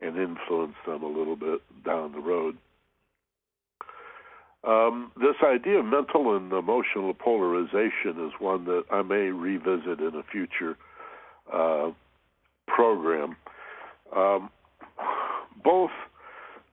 [0.00, 2.56] and influence them a little bit down the road.
[4.66, 10.12] Um, this idea of mental and emotional polarization is one that I may revisit in
[10.16, 10.76] a future
[11.52, 11.90] uh,
[12.66, 13.36] program.
[14.14, 14.50] Um,
[15.62, 15.90] both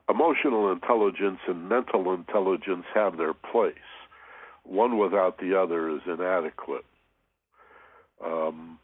[0.08, 3.74] emotional intelligence and mental intelligence have their place.
[4.64, 6.84] One without the other is inadequate.
[8.24, 8.78] Um,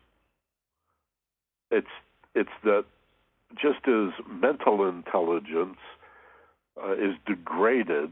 [1.71, 1.87] it's
[2.35, 2.85] it's that
[3.61, 5.79] just as mental intelligence
[6.81, 8.11] uh, is degraded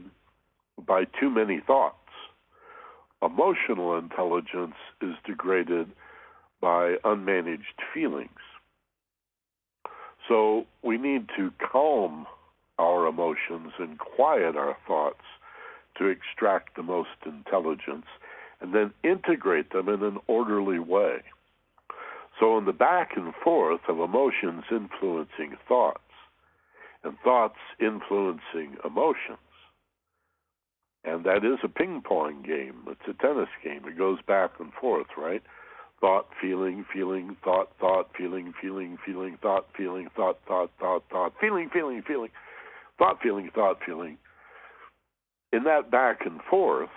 [0.85, 1.95] by too many thoughts,
[3.21, 5.89] emotional intelligence is degraded
[6.61, 8.29] by unmanaged feelings.
[10.27, 12.27] So we need to calm
[12.77, 15.23] our emotions and quiet our thoughts
[15.97, 18.05] to extract the most intelligence
[18.61, 21.17] and then integrate them in an orderly way.
[22.39, 25.99] So, in the back and forth of emotions influencing thoughts
[27.03, 29.39] and thoughts influencing emotions,
[31.03, 34.73] and that is a ping pong game, it's a tennis game, it goes back and
[34.73, 35.41] forth, right?
[36.01, 41.69] Thought, feeling, feeling, thought, thought, feeling, feeling, feeling, thought, feeling, thought, thought, thought, thought, feeling,
[41.71, 42.29] feeling, feeling,
[42.97, 44.17] thought, feeling, thought, feeling.
[45.51, 46.89] In that back and forth,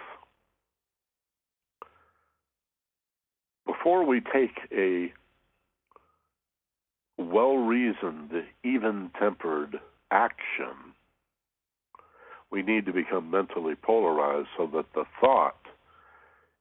[3.67, 5.13] before we take a
[7.19, 8.31] well reasoned,
[8.65, 9.81] even tempered
[10.11, 10.92] action,
[12.53, 15.57] we need to become mentally polarized so that the thought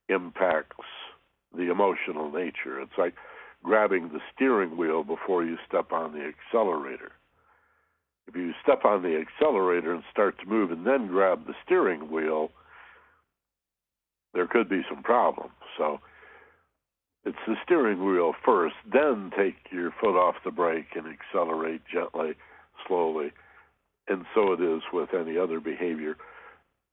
[0.07, 0.85] impacts
[1.55, 2.79] the emotional nature.
[2.79, 3.13] It's like
[3.61, 7.11] grabbing the steering wheel before you step on the accelerator.
[8.27, 12.09] If you step on the accelerator and start to move and then grab the steering
[12.09, 12.51] wheel,
[14.33, 15.51] there could be some problems.
[15.77, 15.99] So
[17.25, 22.35] it's the steering wheel first, then take your foot off the brake and accelerate gently,
[22.87, 23.33] slowly.
[24.07, 26.15] And so it is with any other behavior.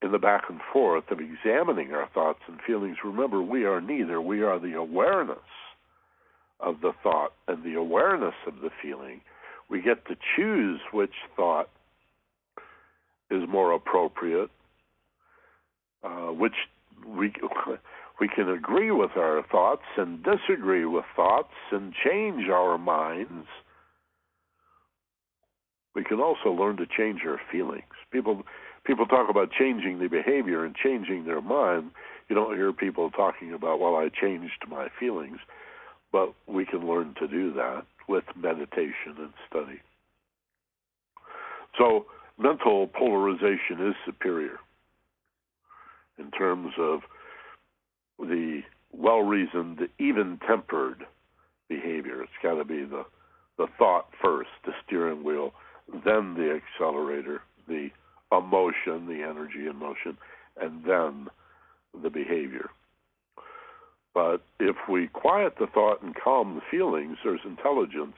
[0.02, 4.20] In the back and forth of examining our thoughts and feelings, remember we are neither.
[4.20, 5.38] We are the awareness
[6.60, 9.20] of the thought and the awareness of the feeling.
[9.68, 11.68] We get to choose which thought
[13.30, 14.50] is more appropriate,
[16.02, 16.54] uh, which
[17.06, 17.32] we
[18.20, 23.46] we can agree with our thoughts and disagree with thoughts and change our minds.
[25.98, 27.82] We can also learn to change our feelings.
[28.12, 28.44] People
[28.84, 31.90] people talk about changing the behavior and changing their mind.
[32.28, 35.38] You don't hear people talking about, well, I changed my feelings.
[36.12, 39.80] But we can learn to do that with meditation and study.
[41.76, 42.06] So
[42.38, 44.60] mental polarization is superior
[46.16, 47.00] in terms of
[48.20, 48.60] the
[48.92, 51.06] well reasoned, even tempered
[51.68, 52.22] behavior.
[52.22, 53.02] It's got to be the,
[53.56, 55.52] the thought first, the steering wheel,
[55.92, 57.90] then the accelerator, the
[58.32, 60.16] emotion, the energy in motion,
[60.60, 61.28] and then
[62.02, 62.70] the behavior.
[64.14, 68.16] But if we quiet the thought and calm the feelings, there's intelligence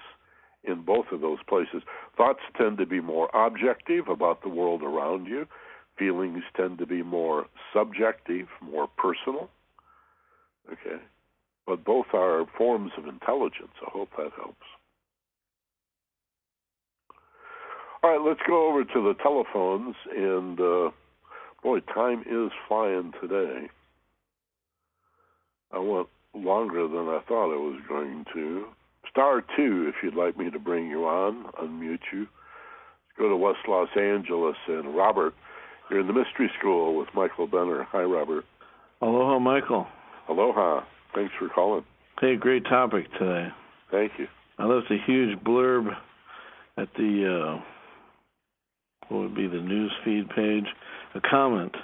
[0.65, 1.83] in both of those places.
[2.17, 5.47] Thoughts tend to be more objective about the world around you.
[5.99, 9.51] Feelings tend to be more subjective, more personal.
[10.73, 11.03] Okay.
[11.67, 13.75] But both are forms of intelligence.
[13.87, 14.67] I hope that helps.
[18.03, 19.95] All right, let's go over to the telephones.
[20.17, 20.91] And uh,
[21.63, 23.69] boy, time is flying today.
[25.73, 28.65] I went longer than I thought I was going to.
[29.11, 32.21] Star two, if you'd like me to bring you on, unmute you.
[32.21, 35.35] Let's go to West Los Angeles and Robert.
[35.91, 37.87] You're in the Mystery School with Michael Benner.
[37.91, 38.45] Hi, Robert.
[39.03, 39.87] Aloha, Michael.
[40.29, 40.85] Aloha.
[41.15, 41.85] Thanks for calling.
[42.21, 43.49] Hey, great topic today.
[43.91, 44.27] Thank you.
[44.59, 45.89] I left a huge blurb
[46.77, 47.63] at the uh,
[49.11, 50.67] what would be the news feed page,
[51.15, 51.75] a comment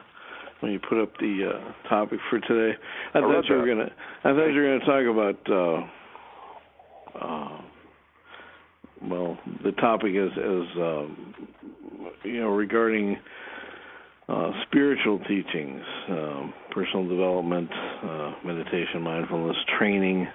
[0.60, 2.76] when you put up the uh, topic for today.
[3.14, 3.60] I, I thought you that.
[3.60, 3.90] were gonna.
[4.24, 5.50] I thought you were gonna talk about.
[5.50, 7.60] Uh, uh,
[9.02, 11.34] well, the topic is is um,
[12.24, 13.16] you know regarding
[14.28, 17.70] uh, spiritual teachings, um, personal development,
[18.02, 20.26] uh, meditation, mindfulness, training,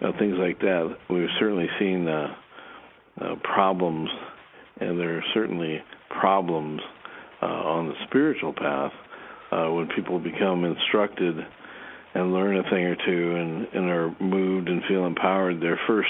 [0.00, 0.96] you know, things like that.
[1.08, 2.34] We've certainly seen uh,
[3.20, 4.08] uh, problems,
[4.80, 5.78] and there are certainly
[6.18, 6.80] problems
[7.42, 8.92] uh, on the spiritual path
[9.52, 11.36] uh, when people become instructed
[12.14, 15.60] and learn a thing or two and, and are moved and feel empowered.
[15.60, 16.08] Their first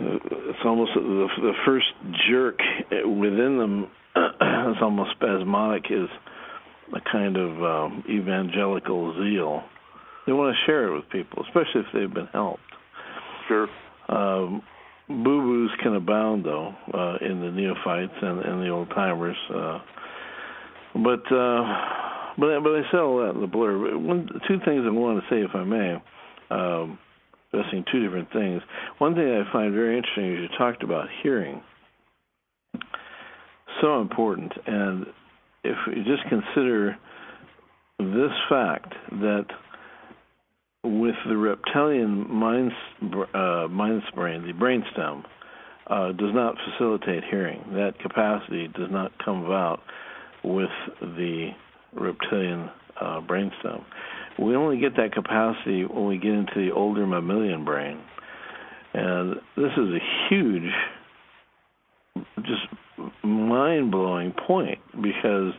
[0.00, 0.16] uh,
[0.50, 1.86] it's almost the, the first
[2.30, 2.58] jerk
[2.90, 6.08] within them it's almost spasmodic is
[6.94, 9.62] a kind of um, evangelical zeal
[10.26, 12.60] they want to share it with people, especially if they've been helped.
[13.48, 13.68] Sure.
[14.08, 14.62] Um,
[15.10, 19.36] boo boos can abound, though, uh, in the neophytes and, and the old timers.
[19.52, 19.78] Uh,
[20.94, 21.62] but uh,
[22.38, 23.98] but but I said all that in the blur.
[23.98, 25.94] One, two things I want to say, if I may,
[26.50, 26.98] um,
[27.52, 28.62] addressing two different things.
[28.98, 31.62] One thing I find very interesting is you talked about hearing.
[33.80, 35.06] So important, and
[35.64, 36.96] if you just consider
[37.98, 39.46] this fact that
[40.84, 42.72] with the reptilian mind,
[43.34, 45.24] uh, mind's brain, the brainstem,
[45.88, 47.62] uh, does not facilitate hearing.
[47.72, 49.80] That capacity does not come about
[50.42, 50.70] with
[51.00, 51.50] the
[51.92, 52.70] reptilian
[53.00, 53.84] uh, brainstem.
[54.38, 58.00] We only get that capacity when we get into the older mammalian brain.
[58.94, 60.72] And this is a huge,
[62.38, 65.52] just mind blowing point because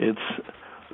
[0.00, 0.18] it's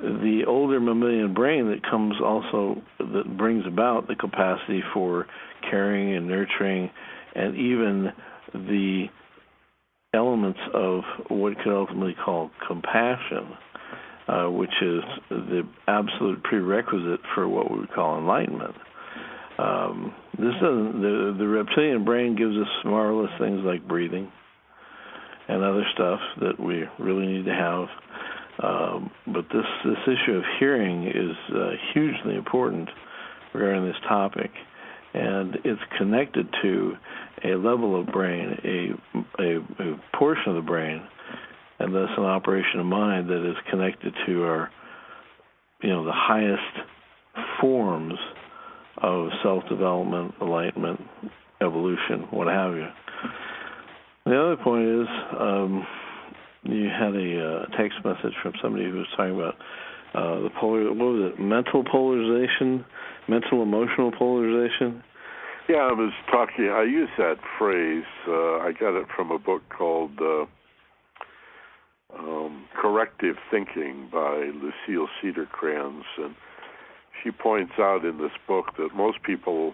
[0.01, 5.27] the older mammalian brain that comes also that brings about the capacity for
[5.69, 6.89] caring and nurturing
[7.35, 8.11] and even
[8.53, 9.05] the
[10.13, 13.53] elements of what could ultimately call compassion,
[14.27, 18.75] uh, which is the absolute prerequisite for what we would call enlightenment.
[19.57, 24.31] Um, this doesn't the the reptilian brain gives us marvelous things like breathing
[25.47, 27.87] and other stuff that we really need to have.
[28.63, 32.89] Um, but this this issue of hearing is uh, hugely important
[33.53, 34.51] regarding this topic,
[35.13, 36.93] and it's connected to
[37.43, 41.01] a level of brain, a, a, a portion of the brain,
[41.79, 44.69] and thus an operation of mind that is connected to our,
[45.81, 46.87] you know, the highest
[47.59, 48.13] forms
[48.97, 51.01] of self-development, enlightenment,
[51.61, 52.87] evolution, what have you.
[54.25, 55.07] The other point is.
[55.39, 55.87] Um,
[56.63, 59.55] you had a uh, text message from somebody who was talking about
[60.13, 60.89] uh, the polar.
[60.93, 61.41] What was it?
[61.41, 62.85] Mental polarization,
[63.27, 65.03] mental emotional polarization.
[65.69, 66.69] Yeah, I was talking.
[66.69, 68.03] I use that phrase.
[68.27, 70.45] Uh, I got it from a book called uh,
[72.17, 76.35] um, "Corrective Thinking" by Lucille Cedercrans, and
[77.23, 79.73] she points out in this book that most people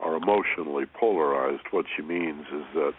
[0.00, 1.62] are emotionally polarized.
[1.70, 2.92] What she means is that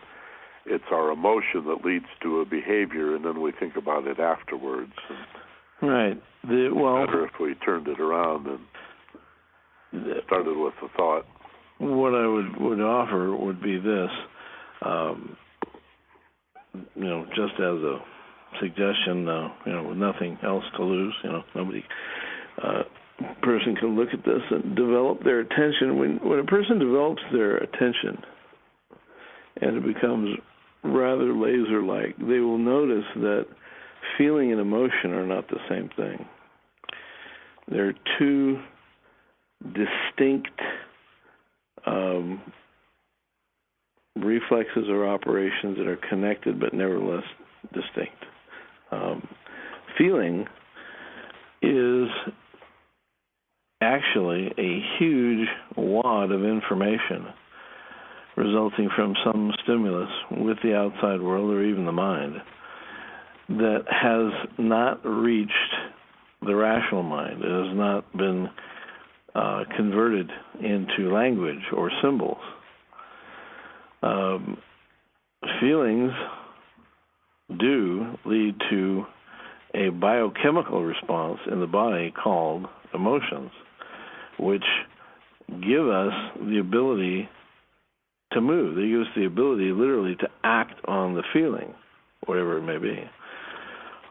[0.66, 4.94] it's our emotion that leads to a behavior, and then we think about it afterwards.
[5.82, 6.22] right.
[6.44, 8.60] The, well, better if we turned it around and
[10.26, 11.26] started with the thought.
[11.80, 14.10] What I would would offer would be this,
[14.86, 15.38] um,
[16.74, 18.00] you know, just as a
[18.60, 21.84] suggestion, uh, you know, with nothing else to lose, you know, nobody.
[22.62, 22.84] Uh,
[23.42, 27.58] person can look at this and develop their attention when when a person develops their
[27.58, 28.22] attention
[29.62, 30.38] and it becomes
[30.84, 33.46] rather laser like, they will notice that
[34.18, 36.26] feeling and emotion are not the same thing.
[37.68, 38.60] They're two
[39.64, 40.50] distinct
[41.86, 42.42] um,
[44.16, 47.24] reflexes or operations that are connected but nevertheless
[47.74, 48.26] distinct.
[48.92, 49.28] Um,
[49.98, 50.46] feeling
[51.62, 52.08] is
[53.82, 57.28] actually a huge wad of information
[58.40, 62.36] resulting from some stimulus with the outside world or even the mind
[63.50, 65.52] that has not reached
[66.42, 67.44] the rational mind.
[67.44, 68.48] It has not been
[69.36, 70.30] uh, converted
[70.62, 72.38] into language or symbols.
[74.02, 74.58] Um,
[75.60, 76.14] feelings
[77.60, 79.04] do lead to
[79.76, 83.52] a biochemical response in the body called emotions,
[84.40, 84.64] which
[85.50, 87.28] give us the ability
[88.32, 88.76] to move.
[88.76, 91.74] They give us the ability literally to act on the feeling,
[92.26, 93.04] whatever it may be.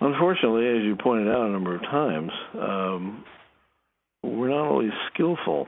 [0.00, 3.24] Unfortunately, as you pointed out a number of times, um,
[4.22, 5.66] we're not always skillful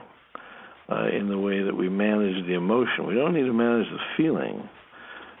[0.89, 3.07] uh, in the way that we manage the emotion.
[3.07, 4.67] We don't need to manage the feeling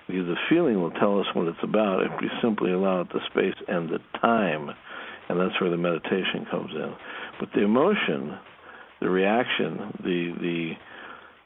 [0.07, 3.19] because the feeling will tell us what it's about if we simply allow it the
[3.29, 4.69] space and the time,
[5.29, 6.93] and that's where the meditation comes in.
[7.39, 8.37] But the emotion,
[8.99, 10.71] the reaction, the the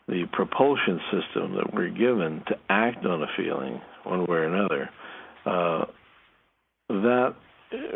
[0.07, 4.89] the propulsion system that we're given to act on a feeling one way or another,
[5.45, 5.85] uh,
[6.89, 7.35] that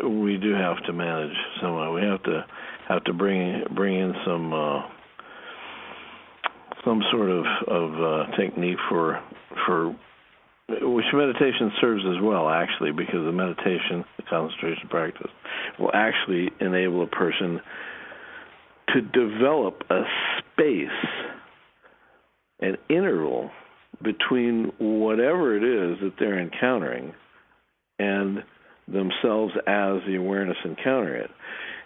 [0.04, 1.94] we do have to manage somehow.
[1.94, 2.44] We have to
[2.88, 4.82] have to bring bring in some uh,
[6.84, 9.22] some sort of of uh, technique for
[9.66, 9.96] for
[10.68, 15.30] which meditation serves as well actually because the meditation the concentration practice
[15.78, 17.60] will actually enable a person
[18.94, 20.02] to develop a
[20.38, 20.88] space
[22.60, 23.50] an interval
[24.02, 27.12] between whatever it is that they're encountering
[27.98, 28.38] and
[28.88, 31.30] themselves as the awareness encounter it.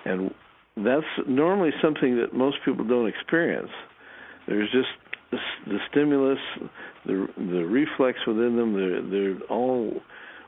[0.04, 0.30] And
[0.76, 3.70] that's normally something that most people don't experience.
[4.46, 4.88] There's just
[5.66, 6.38] the, stimulus,
[7.06, 8.74] the the reflex within them.
[8.74, 10.00] They're they're all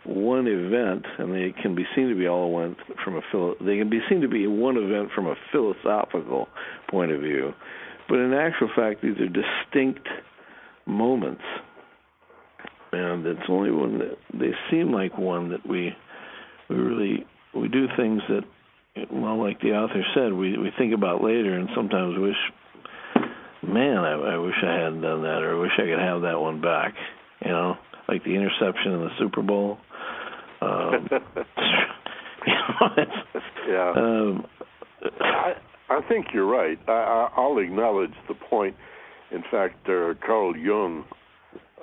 [0.05, 3.77] one event, and they can be seen to be all one from a philo- they
[3.79, 6.49] can be seen to be one event from a philosophical
[6.89, 7.53] point of view,
[8.09, 10.07] but in actual fact, these are distinct
[10.87, 11.43] moments,
[12.93, 14.01] and it's only when
[14.35, 15.93] they seem like one that we
[16.69, 18.45] we really we do things that
[19.11, 22.37] well, like the author said, we we think about later, and sometimes wish,
[23.63, 26.41] man, I, I wish I hadn't done that, or I wish I could have that
[26.41, 26.95] one back.
[27.45, 27.77] You know,
[28.09, 29.79] like the interception in the Super Bowl.
[30.63, 31.09] Um,
[33.69, 33.93] yeah.
[33.97, 34.47] Um,
[35.21, 35.55] I
[35.89, 36.79] I think you're right.
[36.89, 38.77] I, I'll acknowledge the point.
[39.31, 41.05] In fact, uh, Carl Jung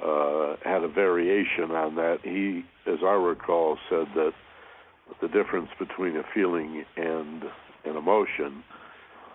[0.03, 2.17] uh, had a variation on that.
[2.23, 4.31] He, as I recall, said that
[5.21, 7.43] the difference between a feeling and
[7.85, 8.63] an emotion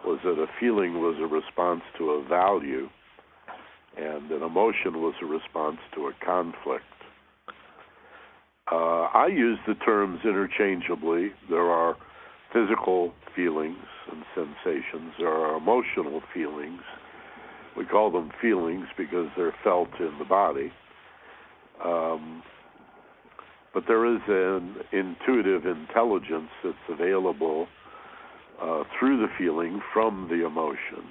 [0.05, 2.89] was that a feeling was a response to a value,
[3.97, 6.85] and an emotion was a response to a conflict.
[8.71, 11.31] Uh, I use the terms interchangeably.
[11.49, 11.97] There are
[12.53, 13.77] physical feelings
[14.11, 16.81] and sensations, there are emotional feelings.
[17.77, 20.73] We call them feelings because they're felt in the body.
[21.85, 22.43] Um,
[23.73, 27.69] but there is an intuitive intelligence that's available
[28.61, 31.07] uh, through the feeling from the emotion.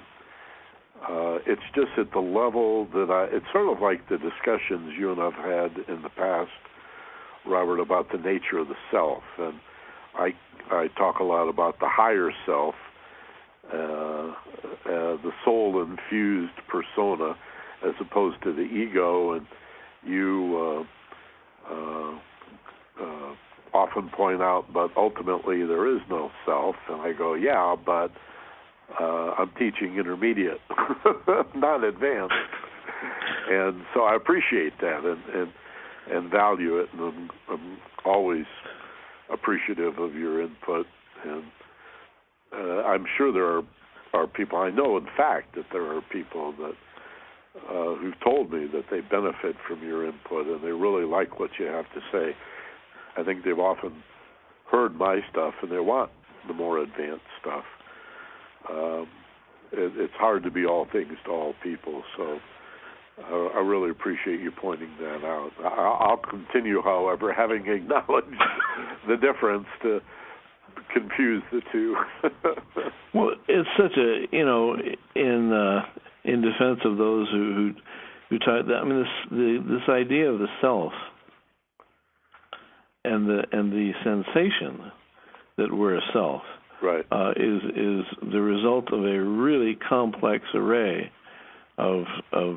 [1.02, 3.34] Uh, it's just at the level that I.
[3.34, 6.50] It's sort of like the discussions you and I've had in the past,
[7.46, 9.54] Robert, about the nature of the self, and
[10.18, 10.34] I
[10.70, 12.74] I talk a lot about the higher self,
[13.72, 14.32] uh, uh,
[14.84, 17.36] the soul infused persona,
[17.86, 19.46] as opposed to the ego, and
[20.04, 20.86] you.
[21.70, 22.18] Uh, uh,
[23.00, 23.34] uh,
[23.74, 26.74] often point out, but ultimately there is no self.
[26.88, 28.10] And I go, yeah, but
[28.98, 30.58] I'm teaching intermediate,
[31.54, 32.34] not advanced.
[33.50, 35.52] and so I appreciate that and and,
[36.10, 38.46] and value it, and I'm, I'm always
[39.32, 40.86] appreciative of your input.
[41.24, 41.44] And
[42.52, 43.62] uh, I'm sure there are
[44.14, 46.74] are people I know, in fact, that there are people that
[47.68, 51.50] uh, who've told me that they benefit from your input and they really like what
[51.58, 52.34] you have to say.
[53.16, 54.02] I think they've often
[54.70, 56.10] heard my stuff and they want
[56.46, 57.64] the more advanced stuff.
[58.70, 59.08] Um,
[59.72, 62.38] it, it's hard to be all things to all people, so
[63.30, 65.50] uh, I really appreciate you pointing that out.
[65.60, 68.28] I, I'll continue, however, having acknowledged
[69.08, 70.00] the difference to
[70.92, 71.96] confuse the two.
[73.14, 74.74] well, it's such a you know
[75.14, 75.80] in uh,
[76.24, 77.72] in defense of those who who,
[78.30, 78.76] who taught that.
[78.76, 80.92] I mean, this the, this idea of the self
[83.04, 84.92] and the and the sensation
[85.56, 86.42] that we're a self
[86.82, 87.04] right.
[87.10, 91.10] uh, is is the result of a really complex array
[91.78, 92.56] of of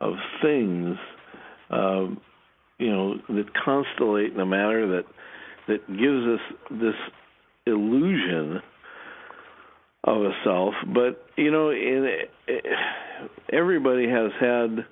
[0.00, 0.96] of things,
[1.70, 2.20] um,
[2.78, 5.04] you know, that constellate in a manner that
[5.68, 6.40] that gives us
[6.70, 6.94] this
[7.66, 8.60] illusion
[10.04, 10.74] of a self.
[10.94, 12.06] But you know, in,
[13.52, 14.84] everybody has had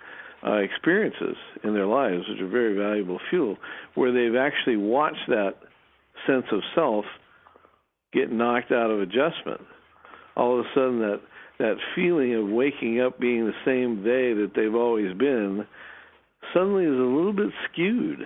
[0.47, 3.56] uh, experiences in their lives, which are very valuable fuel,
[3.94, 5.55] where they've actually watched that
[6.26, 7.05] sense of self
[8.12, 9.60] get knocked out of adjustment.
[10.36, 11.20] All of a sudden, that
[11.59, 15.66] that feeling of waking up being the same day that they've always been
[16.52, 18.20] suddenly is a little bit skewed,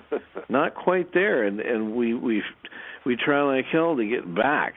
[0.48, 2.42] not quite there, and and we we
[3.04, 4.74] we try like hell to get back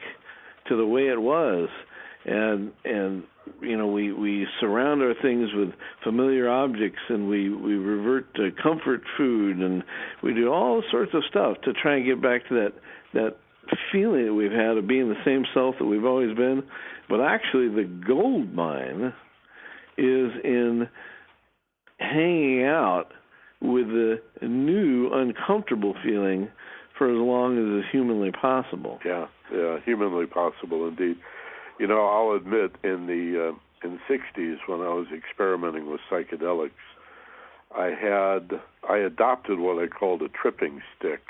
[0.67, 1.69] to the way it was,
[2.25, 3.23] and and
[3.61, 5.69] you know we we surround our things with
[6.03, 9.83] familiar objects and we we revert to comfort food and
[10.21, 12.73] we do all sorts of stuff to try and get back to that
[13.13, 13.37] that
[13.91, 16.63] feeling that we've had of being the same self that we've always been
[17.09, 19.13] but actually the gold mine
[19.97, 20.87] is in
[21.99, 23.07] hanging out
[23.61, 26.47] with the new uncomfortable feeling
[26.97, 28.99] for as long as is humanly possible.
[29.05, 31.17] Yeah yeah humanly possible indeed.
[31.79, 36.01] You know, I'll admit in the uh, in the '60s when I was experimenting with
[36.11, 36.71] psychedelics,
[37.75, 41.21] I had I adopted what I called a tripping stick,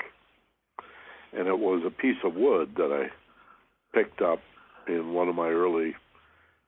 [1.36, 3.10] and it was a piece of wood that I
[3.96, 4.40] picked up
[4.86, 5.94] in one of my early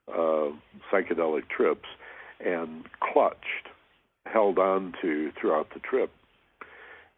[0.09, 0.51] uh,
[0.93, 1.89] psychedelic trips
[2.45, 3.69] and clutched,
[4.27, 6.11] held on to throughout the trip,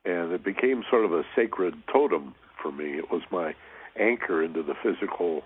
[0.05, 2.99] and it became sort of a sacred totem for me.
[2.99, 3.55] It was my
[3.99, 5.43] anchor into the physical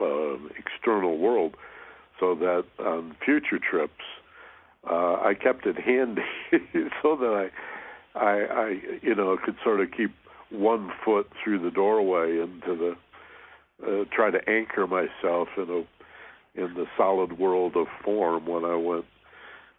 [0.00, 1.56] uh, external world,
[2.18, 4.04] so that on future trips
[4.88, 6.22] uh, I kept it handy
[7.02, 7.50] so that
[8.14, 10.12] I, I, I, you know, could sort of keep
[10.50, 12.96] one foot through the doorway into the
[13.86, 18.76] uh, try to anchor myself in a in the solid world of form when I
[18.76, 19.04] went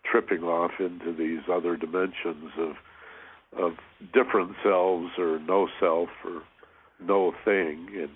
[0.10, 2.76] tripping off into these other dimensions of
[3.58, 3.74] of
[4.14, 6.42] different selves or no self or
[7.00, 8.10] no thing and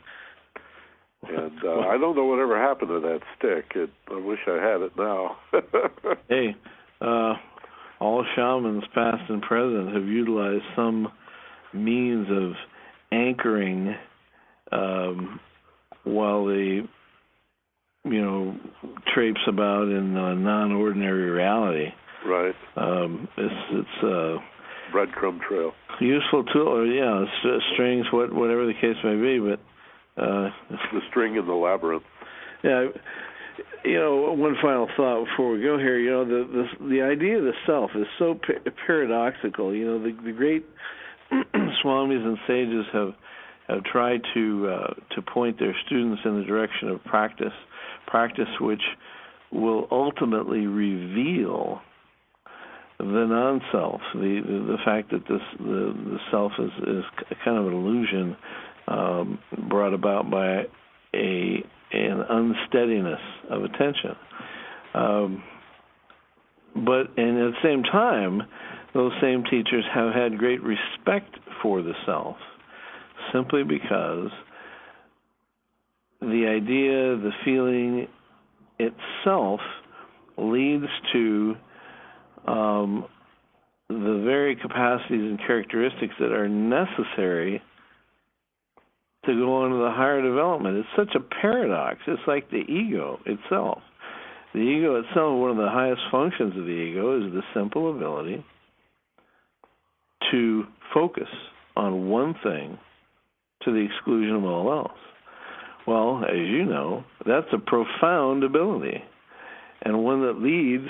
[1.27, 3.72] and uh, I don't know whatever happened to that stick.
[3.76, 5.38] It, I wish I had it now.
[6.30, 6.56] hey,
[7.02, 7.34] uh,
[7.99, 11.11] all shamans, past and present, have utilized some
[11.76, 12.53] means of
[13.11, 13.95] anchoring
[14.72, 15.39] um,
[16.03, 16.81] while they,
[18.03, 18.56] you know,
[19.14, 21.88] traipse about in a non-ordinary reality.
[22.26, 22.56] Right.
[22.76, 24.38] Um, it's it's a
[24.93, 25.72] breadcrumb trail.
[25.99, 27.26] Useful tool, or yeah,
[27.73, 29.60] strings, what whatever the case may be, but
[30.22, 32.03] uh, the string in the labyrinth.
[32.64, 32.88] Yeah,
[33.84, 35.99] you know, one final thought before we go here.
[35.99, 39.73] You know, the the, the idea of the self is so pa- paradoxical.
[39.73, 40.65] You know, the the great
[41.84, 43.14] swamis and sages have
[43.68, 47.53] have tried to uh, to point their students in the direction of practice,
[48.07, 48.81] practice which
[49.52, 51.81] will ultimately reveal
[52.99, 57.03] the non-self, the the, the fact that this the, the self is is
[57.43, 58.38] kind of an illusion
[58.88, 59.39] um,
[59.69, 60.64] brought about by
[61.14, 63.19] a an unsteadiness
[63.49, 64.15] of attention.
[64.93, 65.43] Um,
[66.76, 68.41] but and at the same time,
[68.95, 72.38] those same teachers have had great respect for the self,
[73.34, 74.30] simply because
[76.22, 78.07] the idea, the feeling
[78.80, 79.59] itself
[80.38, 81.55] leads to
[82.47, 83.05] um,
[83.89, 87.61] the very capacities and characteristics that are necessary
[89.26, 90.77] to go on to the higher development.
[90.77, 91.99] It's such a paradox.
[92.07, 93.80] It's like the ego itself.
[94.53, 98.45] The ego itself, one of the highest functions of the ego, is the simple ability
[100.31, 101.27] to focus
[101.76, 102.77] on one thing
[103.64, 104.99] to the exclusion of all else.
[105.88, 109.03] Well, as you know, that's a profound ability,
[109.84, 110.88] and one that leads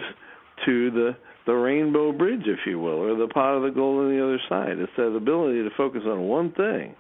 [0.66, 4.10] to the the rainbow bridge, if you will, or the pot of the gold on
[4.10, 4.80] the other side.
[4.80, 6.96] It's that ability to focus on one thing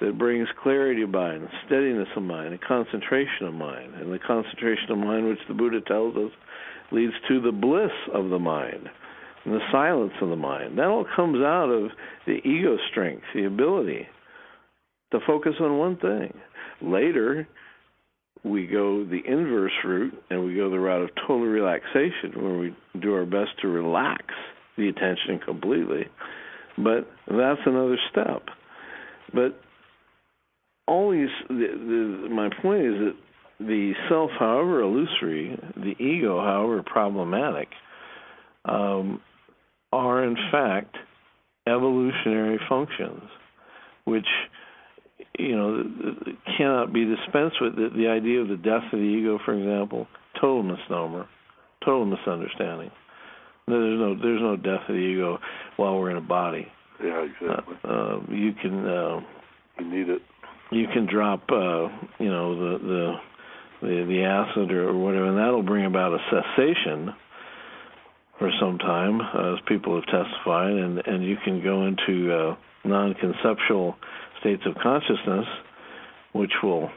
[0.00, 3.94] that brings clarity of mind, steadiness of mind, a concentration of mind.
[3.94, 6.32] And the concentration of mind, which the Buddha tells us,
[6.90, 8.88] leads to the bliss of the mind
[9.44, 10.78] and the silence of the mind.
[10.78, 11.90] That all comes out of
[12.26, 14.06] the ego strength, the ability
[15.12, 16.32] to focus on one thing.
[16.80, 17.46] Later,
[18.44, 22.76] we go the inverse route and we go the route of total relaxation where we
[23.00, 24.24] do our best to relax
[24.76, 26.04] the attention completely.
[26.76, 28.42] But that's another step.
[29.34, 29.60] But
[30.88, 33.14] always the, the, my point is that
[33.60, 37.68] the self, however illusory, the ego, however problematic,
[38.64, 39.20] um,
[39.92, 40.96] are in fact
[41.66, 43.22] evolutionary functions,
[44.04, 44.26] which
[45.38, 45.84] you know
[46.56, 47.76] cannot be dispensed with.
[47.76, 50.06] The, the idea of the death of the ego, for example,
[50.40, 51.28] total misnomer,
[51.84, 52.90] total misunderstanding.
[53.68, 55.38] There's no there's no death of the ego
[55.76, 56.66] while we're in a body.
[57.02, 57.74] Yeah, exactly.
[57.84, 58.86] Uh, uh, you can.
[58.86, 59.20] Uh,
[59.78, 60.22] you need it
[60.72, 61.88] you can drop uh
[62.18, 63.12] you know the the
[63.82, 67.12] the, the acid or whatever and that'll bring about a cessation
[68.42, 73.94] for some time as people have testified and and you can go into uh non-conceptual
[74.40, 75.46] states of consciousness
[76.32, 76.90] which will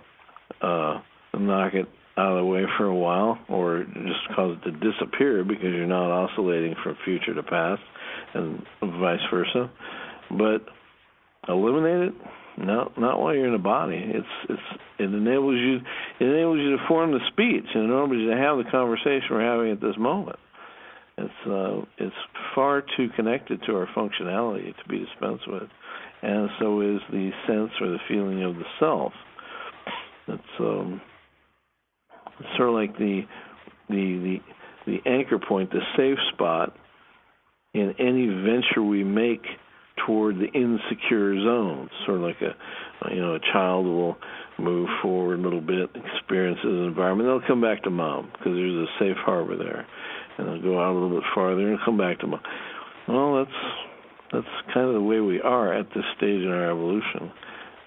[0.62, 1.00] uh
[1.38, 1.86] knock it
[2.18, 5.86] out of the way for a while or just cause it to disappear because you're
[5.86, 7.82] not oscillating from future to past
[8.34, 8.66] and
[9.00, 9.70] vice versa
[10.32, 10.66] but
[11.48, 12.14] eliminate it
[12.58, 14.02] no, not while you're in a body.
[14.02, 14.62] It's it's
[14.98, 15.82] it enables you
[16.22, 19.42] it enables you to form the speech and enables you to have the conversation we're
[19.42, 20.40] having at this moment.
[21.18, 22.16] It's uh, it's
[22.54, 25.70] far too connected to our functionality to be dispensed with,
[26.22, 29.14] and so is the sense or the feeling of the self.
[30.28, 31.02] It's um,
[32.58, 33.22] sort of like the
[33.90, 34.38] the the
[34.86, 36.76] the anchor point, the safe spot
[37.74, 39.44] in any venture we make
[40.06, 44.18] toward the insecure zone, sort of like a you know a child will
[44.58, 48.88] move forward a little bit, experiences an environment, they'll come back to mom because there's
[48.88, 49.86] a safe harbor there,
[50.38, 52.42] and they'll go out a little bit farther and come back to mom.
[53.08, 53.60] Well, that's
[54.32, 57.32] that's kind of the way we are at this stage in our evolution,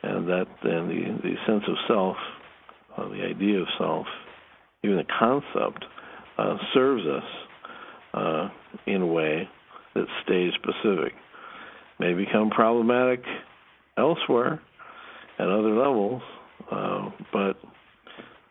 [0.03, 2.17] and that then the the sense of self,
[2.97, 4.07] the idea of self,
[4.85, 5.85] even the concept,
[6.39, 7.25] uh, serves us
[8.15, 8.49] uh,
[8.87, 9.49] in a way
[9.95, 11.13] that's stage specific
[11.99, 13.23] may become problematic
[13.97, 14.61] elsewhere
[15.39, 16.23] at other levels,
[16.71, 17.57] uh, but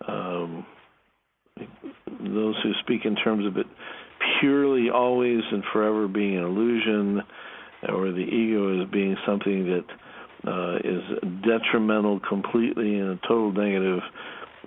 [0.07, 0.65] um,
[2.19, 3.65] those who speak in terms of it
[4.39, 7.21] purely always and forever being an illusion
[7.89, 9.85] or the ego as being something that
[10.47, 11.01] uh, is
[11.43, 13.99] detrimental completely and a total negative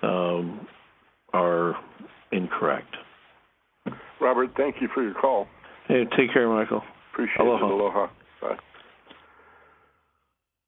[0.03, 0.67] um,
[1.33, 1.77] are
[2.33, 2.97] incorrect.
[4.21, 5.47] Robert, thank you for your call.
[5.89, 6.83] Hey, take care, Michael.
[7.13, 7.67] Appreciate Aloha.
[7.67, 7.73] it.
[7.73, 8.07] Aloha.
[8.41, 8.57] Bye.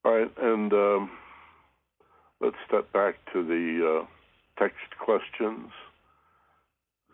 [0.05, 1.11] All right, and um,
[2.41, 4.07] let's step back to the uh,
[4.59, 5.71] text questions.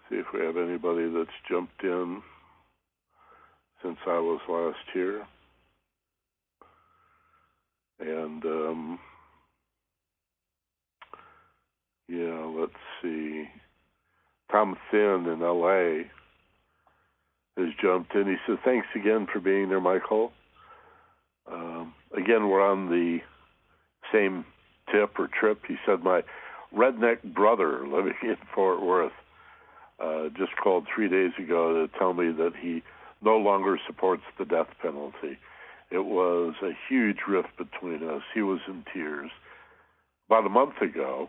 [0.08, 2.22] See if we have anybody that's jumped in
[3.82, 5.26] since I was last here.
[8.00, 8.98] And um,
[12.08, 12.72] yeah, let's
[13.02, 13.48] see.
[14.50, 16.04] Tom Thin in L.A.
[17.58, 18.26] has jumped in.
[18.26, 20.32] He says, "Thanks again for being there, Michael."
[21.50, 23.18] Um, again, we're on the
[24.12, 24.44] same
[24.92, 25.62] tip or trip.
[25.66, 26.22] He said, "My
[26.74, 29.12] redneck brother living in Fort Worth
[30.00, 32.82] uh, just called three days ago to tell me that he
[33.22, 35.38] no longer supports the death penalty.
[35.90, 38.22] It was a huge rift between us.
[38.34, 39.30] He was in tears.
[40.28, 41.28] About a month ago,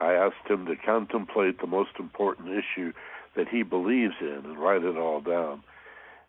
[0.00, 2.92] I asked him to contemplate the most important issue
[3.36, 5.62] that he believes in and write it all down.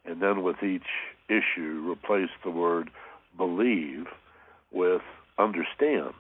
[0.05, 0.87] And then with each
[1.29, 2.89] issue, replace the word
[3.37, 4.07] believe
[4.71, 5.01] with
[5.37, 6.13] understand.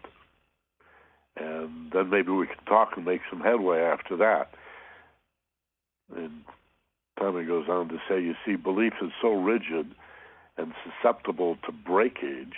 [1.35, 4.51] And then maybe we can talk and make some headway after that.
[6.15, 6.41] And
[7.19, 9.93] Tommy goes on to say, you see, belief is so rigid
[10.57, 12.55] and susceptible to breakage.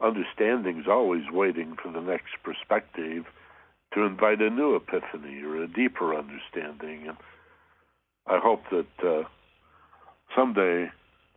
[0.00, 3.24] Understanding is always waiting for the next perspective
[3.94, 7.08] to invite a new epiphany or a deeper understanding.
[7.08, 7.16] And
[8.26, 9.24] I hope that uh,
[10.36, 10.90] someday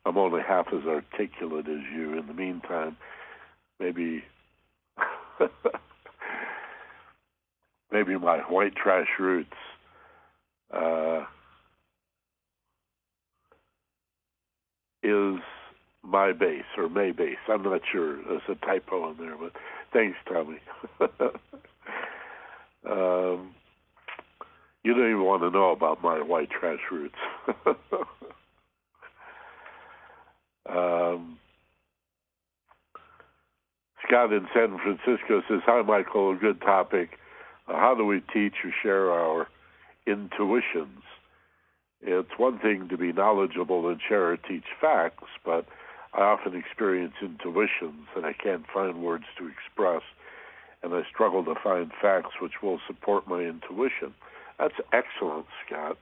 [0.06, 2.18] I'm only half as articulate as you.
[2.18, 2.98] In the meantime,
[3.80, 4.24] maybe
[7.92, 9.54] maybe my white trash roots
[10.74, 11.26] uh,
[15.04, 15.40] is
[16.04, 17.38] my base or may base.
[17.48, 18.18] I'm not sure.
[18.24, 19.52] There's a typo in there, but
[19.94, 20.60] thanks, Tommy.
[22.90, 23.54] um,
[24.84, 27.16] you don't even want to know about my white trash roots.
[30.70, 31.38] um,
[34.08, 37.20] Scott in San Francisco says, Hi, Michael, a good topic.
[37.68, 39.48] Uh, how do we teach or share our
[40.06, 41.04] intuitions?
[42.02, 45.66] It's one thing to be knowledgeable and share or teach facts, but
[46.14, 50.04] I often experience intuitions that I can't find words to express,
[50.84, 54.14] and I struggle to find facts which will support my intuition.
[54.60, 55.98] That's excellent, Scott.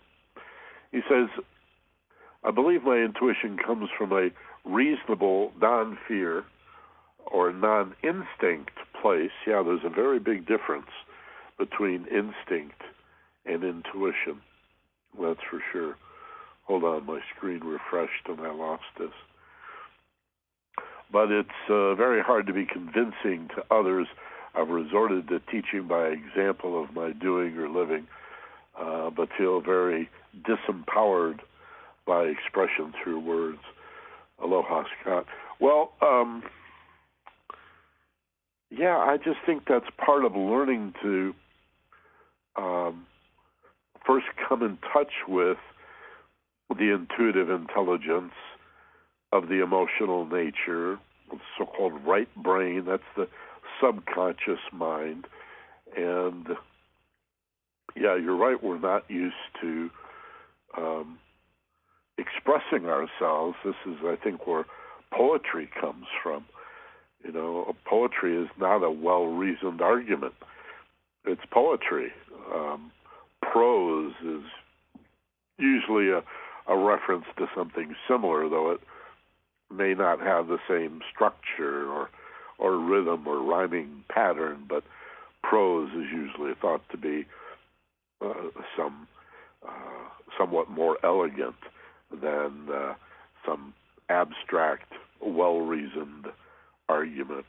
[0.91, 1.29] He says,
[2.43, 4.29] I believe my intuition comes from a
[4.63, 6.43] reasonable non fear
[7.25, 9.31] or non instinct place.
[9.47, 10.91] Yeah, there's a very big difference
[11.57, 12.81] between instinct
[13.45, 14.41] and intuition.
[15.21, 15.95] That's for sure.
[16.63, 19.11] Hold on, my screen refreshed and I lost this.
[21.11, 24.07] But it's uh, very hard to be convincing to others.
[24.55, 28.07] I've resorted to teaching by example of my doing or living,
[28.79, 30.09] uh, but feel very
[30.41, 31.39] disempowered
[32.07, 33.59] by expression through words.
[34.43, 35.25] Aloha, Scott.
[35.59, 36.43] Well, um,
[38.69, 41.33] yeah, I just think that's part of learning to
[42.55, 43.05] um,
[44.05, 45.57] first come in touch with
[46.69, 48.33] the intuitive intelligence
[49.31, 50.97] of the emotional nature,
[51.29, 52.85] the so-called right brain.
[52.85, 53.27] That's the
[53.81, 55.25] subconscious mind,
[55.95, 56.47] and
[57.95, 58.61] yeah, you're right.
[58.61, 59.89] We're not used to
[60.77, 61.17] um,
[62.17, 63.55] expressing ourselves.
[63.63, 64.65] This is, I think, where
[65.11, 66.45] poetry comes from.
[67.23, 70.33] You know, poetry is not a well-reasoned argument.
[71.25, 72.11] It's poetry.
[72.53, 72.91] Um,
[73.55, 74.43] prose is
[75.57, 76.21] usually a,
[76.67, 78.81] a reference to something similar, though it
[79.73, 82.09] may not have the same structure or
[82.57, 84.83] or rhythm or rhyming pattern, but
[85.41, 87.25] prose is usually thought to be
[88.21, 88.33] uh,
[88.77, 89.07] some
[89.65, 91.55] uh, somewhat more elegant
[92.11, 92.93] than uh,
[93.45, 93.73] some
[94.09, 94.91] abstract,
[95.21, 96.25] well-reasoned
[96.89, 97.45] argument.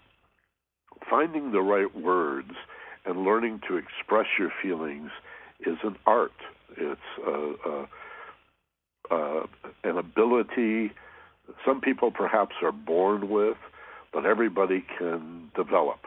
[1.11, 2.53] Finding the right words
[3.05, 5.11] and learning to express your feelings
[5.61, 6.33] is an art.
[6.77, 9.47] It's a, a, a,
[9.85, 10.93] an ability
[11.65, 13.57] some people perhaps are born with,
[14.13, 16.01] but everybody can develop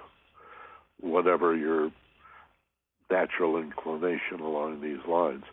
[0.99, 1.91] whatever your
[3.09, 5.43] natural inclination along these lines.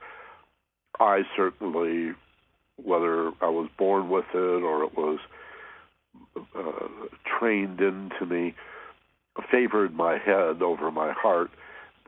[0.99, 2.13] I certainly,
[2.83, 5.19] whether I was born with it or it was
[6.37, 6.89] uh,
[7.39, 8.55] trained into me,
[9.51, 11.51] favored my head over my heart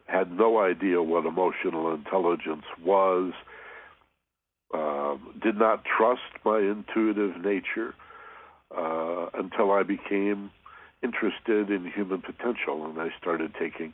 [0.09, 3.32] had no idea what emotional intelligence was,
[4.74, 7.94] um, did not trust my intuitive nature
[8.76, 10.51] uh, until I became
[11.02, 13.93] interested in human potential, and I started taking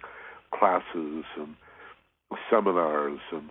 [0.53, 1.55] classes and
[2.51, 3.51] seminars and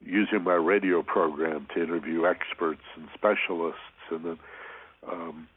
[0.00, 4.38] using my radio program to interview experts and specialists, and then
[5.10, 5.48] um,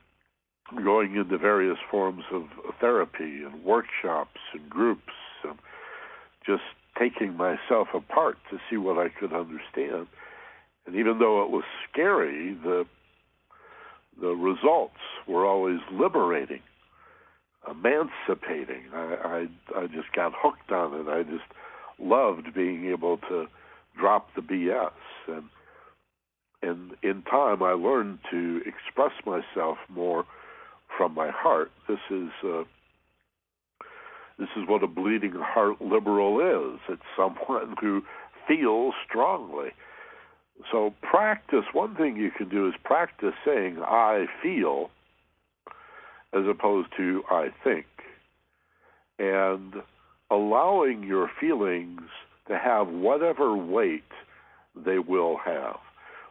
[0.83, 2.43] going into various forms of
[2.79, 5.13] therapy and workshops and groups,
[5.43, 5.57] and
[6.47, 6.63] just
[6.97, 10.07] taking myself apart to see what I could understand.
[10.85, 12.85] And even though it was scary, the
[14.19, 14.97] the results
[15.27, 16.61] were always liberating,
[17.69, 18.85] emancipating.
[18.93, 21.07] I, I I just got hooked on it.
[21.07, 21.45] I just
[21.99, 23.45] loved being able to
[23.99, 24.91] drop the BS
[25.27, 25.43] and
[26.63, 30.25] and in time I learned to express myself more
[30.97, 31.71] from my heart.
[31.87, 32.63] This is uh,
[34.37, 36.79] this is what a bleeding heart liberal is.
[36.89, 38.03] It's someone who
[38.47, 39.69] feels strongly.
[40.71, 41.65] So practice.
[41.73, 44.89] One thing you can do is practice saying "I feel"
[46.33, 47.85] as opposed to "I think,"
[49.19, 49.75] and
[50.29, 52.01] allowing your feelings
[52.47, 54.11] to have whatever weight
[54.75, 55.77] they will have.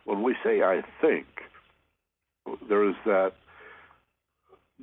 [0.05, 1.27] When we say I think,
[2.69, 3.33] there is that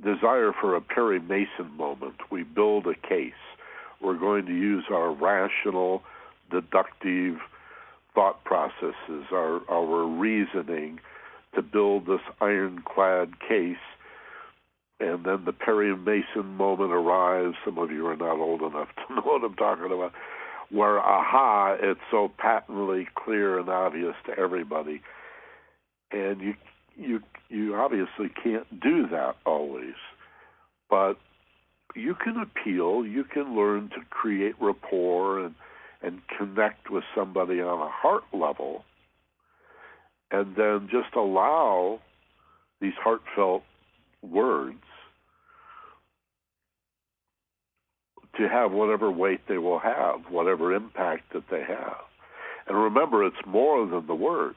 [0.02, 2.16] desire for a Perry Mason moment.
[2.30, 3.32] We build a case.
[4.00, 6.02] We're going to use our rational,
[6.50, 7.36] deductive
[8.14, 11.00] thought processes, our, our reasoning
[11.54, 13.76] to build this ironclad case.
[15.00, 17.56] And then the Perry Mason moment arrives.
[17.64, 20.12] Some of you are not old enough to know what I'm talking about
[20.70, 25.02] where aha, it's so patently clear and obvious to everybody,
[26.10, 26.54] and you
[26.96, 29.94] you you obviously can't do that always,
[30.88, 31.14] but
[31.94, 35.54] you can appeal, you can learn to create rapport and
[36.02, 38.84] and connect with somebody on a heart level,
[40.30, 42.00] and then just allow
[42.80, 43.62] these heartfelt
[44.22, 44.76] words
[48.36, 51.96] to have whatever weight they will have, whatever impact that they have.
[52.66, 54.56] And remember, it's more than the words.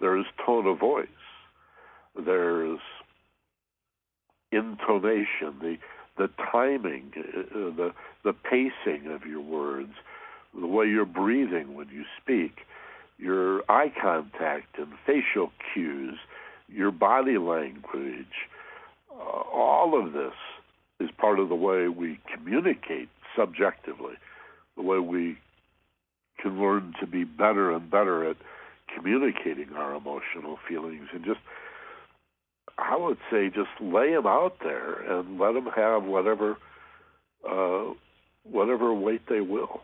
[0.00, 1.06] There's tone of voice.
[2.14, 2.80] There's
[4.50, 5.76] intonation, the
[6.18, 9.94] the timing, uh, the the pacing of your words,
[10.58, 12.60] the way you're breathing when you speak,
[13.18, 16.18] your eye contact and facial cues,
[16.68, 18.48] your body language,
[19.10, 20.34] uh, all of this
[21.00, 24.14] is part of the way we communicate subjectively,
[24.76, 25.38] the way we
[26.40, 28.36] can learn to be better and better at
[28.94, 31.40] communicating our emotional feelings and just
[32.78, 36.56] I would say just lay them out there and let them have whatever
[37.48, 37.92] uh,
[38.44, 39.82] whatever weight they will.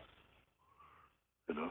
[1.47, 1.69] You know.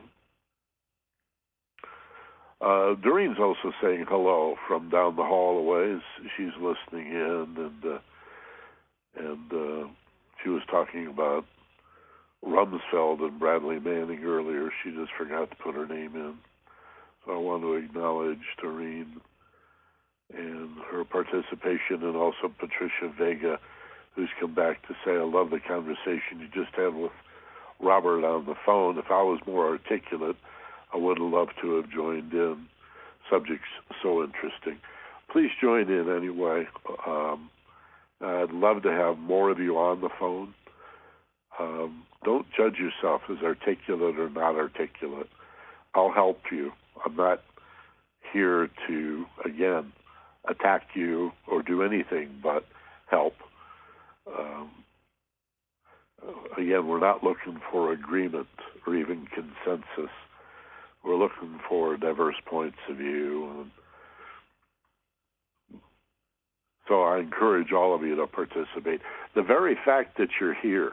[2.60, 6.00] Uh, Doreen's also saying hello from down the hall away.
[6.36, 7.98] She's listening in, and uh,
[9.16, 9.88] and uh,
[10.42, 11.44] she was talking about
[12.44, 14.70] Rumsfeld and Bradley Manning earlier.
[14.82, 16.34] She just forgot to put her name in.
[17.24, 19.20] So I want to acknowledge Doreen
[20.36, 23.59] and her participation, and also Patricia Vega,
[24.14, 27.12] who's come back to say, I love the conversation you just had with
[27.80, 28.98] Robert on the phone.
[28.98, 30.36] If I was more articulate,
[30.92, 32.66] I would have loved to have joined in.
[33.30, 33.68] Subjects
[34.02, 34.78] so interesting.
[35.30, 36.66] Please join in anyway.
[37.06, 37.50] Um,
[38.20, 40.55] I'd love to have more of you on the phone.
[41.59, 45.28] Um, don't judge yourself as articulate or not articulate.
[45.94, 46.72] I'll help you.
[47.05, 47.42] I'm not
[48.32, 49.92] here to, again,
[50.48, 52.64] attack you or do anything but
[53.06, 53.34] help.
[54.26, 54.70] Um,
[56.56, 58.48] again, we're not looking for agreement
[58.86, 60.12] or even consensus.
[61.04, 63.70] We're looking for diverse points of view
[66.88, 69.02] So I encourage all of you to participate.
[69.34, 70.92] The very fact that you're here,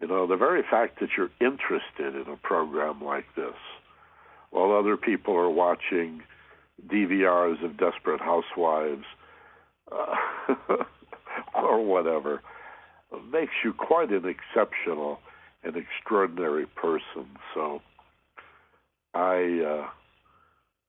[0.00, 3.56] you know, the very fact that you're interested in a program like this,
[4.50, 6.22] while other people are watching
[6.86, 9.04] DVRs of Desperate Housewives
[9.90, 10.14] uh,
[11.54, 12.42] or whatever,
[13.32, 15.18] makes you quite an exceptional
[15.64, 17.26] and extraordinary person.
[17.54, 17.80] So
[19.14, 19.88] I, uh,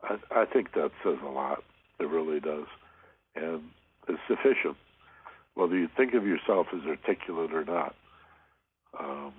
[0.04, 1.64] I, I think that says a lot.
[2.00, 2.66] It really does.
[3.36, 3.64] And
[4.10, 4.76] is sufficient,
[5.54, 7.96] whether you think of yourself as articulate or not.
[9.00, 9.34] Um,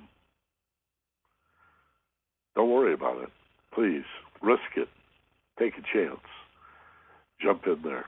[2.54, 3.30] don't worry about it.
[3.74, 4.04] Please
[4.40, 4.88] risk it.
[5.58, 6.20] Take a chance.
[7.42, 8.06] Jump in there.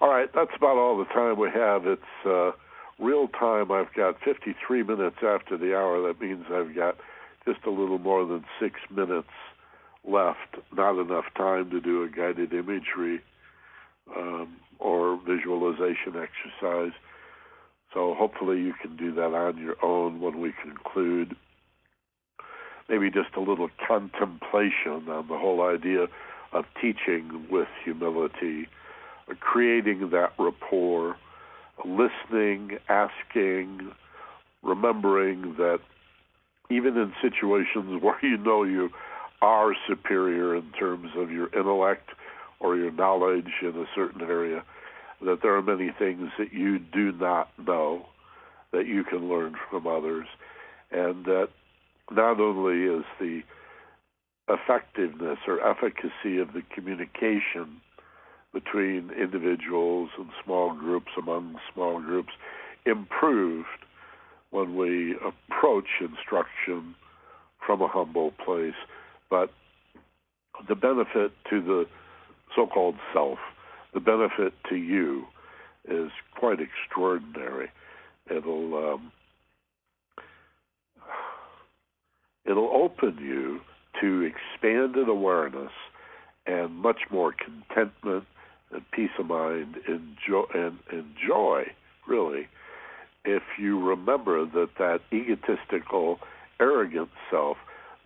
[0.00, 1.86] All right, that's about all the time we have.
[1.86, 2.52] It's uh,
[2.98, 3.70] real time.
[3.70, 6.06] I've got 53 minutes after the hour.
[6.06, 6.96] That means I've got
[7.46, 9.28] just a little more than six minutes
[10.06, 10.56] left.
[10.74, 13.20] Not enough time to do a guided imagery
[14.16, 16.92] um, or visualization exercise.
[17.92, 21.36] So hopefully you can do that on your own when we conclude.
[22.88, 26.08] Maybe just a little contemplation on the whole idea
[26.54, 28.68] of teaching with humility,
[29.40, 31.16] creating that rapport,
[31.84, 33.90] listening, asking,
[34.62, 35.80] remembering that
[36.70, 38.90] even in situations where you know you
[39.42, 42.10] are superior in terms of your intellect
[42.60, 44.64] or your knowledge in a certain area,
[45.20, 48.06] that there are many things that you do not know
[48.72, 50.26] that you can learn from others,
[50.90, 51.48] and that
[52.10, 53.42] not only is the
[54.48, 57.80] effectiveness or efficacy of the communication
[58.52, 62.32] between individuals and small groups among small groups
[62.86, 63.66] improved
[64.50, 66.94] when we approach instruction
[67.66, 68.74] from a humble place,
[69.28, 69.50] but
[70.68, 71.86] the benefit to the
[72.54, 73.38] so called self,
[73.92, 75.24] the benefit to you
[75.88, 77.68] is quite extraordinary.
[78.30, 79.12] It'll um,
[82.46, 83.60] it'll open you
[84.04, 85.72] to expanded awareness
[86.46, 88.24] and much more contentment
[88.70, 91.64] and peace of mind and joy, and, and joy
[92.06, 92.48] really,
[93.24, 96.18] if you remember that that egotistical,
[96.60, 97.56] arrogant self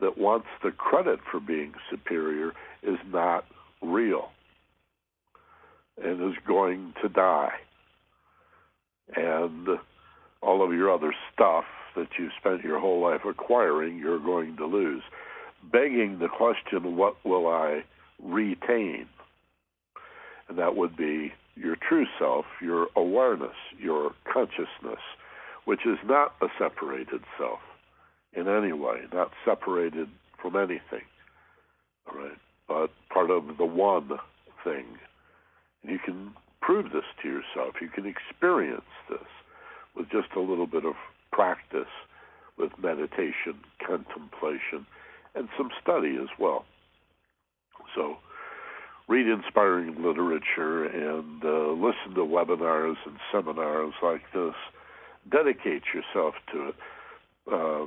[0.01, 2.53] that wants the credit for being superior
[2.83, 3.45] is not
[3.83, 4.29] real
[6.03, 7.55] and is going to die.
[9.17, 9.69] And
[10.43, 11.65] all of your other stuff
[11.97, 15.03] that you spent your whole life acquiring, you're going to lose.
[15.71, 17.85] Begging the question, what will I
[18.23, 19.07] retain?
[20.49, 25.03] And that would be your true self, your awareness, your consciousness,
[25.65, 27.59] which is not a separated self
[28.33, 30.09] in any way, not separated
[30.41, 31.05] from anything.
[32.09, 34.11] All right, but part of the one
[34.65, 34.87] thing.
[35.83, 37.75] And you can prove this to yourself.
[37.81, 39.29] You can experience this
[39.97, 40.95] with just a little bit of
[41.33, 41.93] practice
[42.57, 44.87] with meditation, contemplation,
[45.39, 46.65] and some study as well.
[47.95, 48.17] So,
[49.09, 54.55] read inspiring literature and uh, listen to webinars and seminars like this.
[55.31, 56.75] Dedicate yourself to it.
[57.51, 57.87] Uh,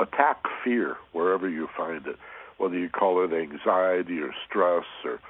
[0.00, 2.16] attack fear wherever you find it,
[2.58, 5.20] whether you call it anxiety or stress or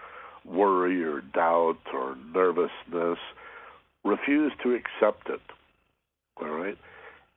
[0.44, 3.18] worry or doubt or nervousness.
[4.04, 5.40] Refuse to accept it.
[6.40, 6.76] All right?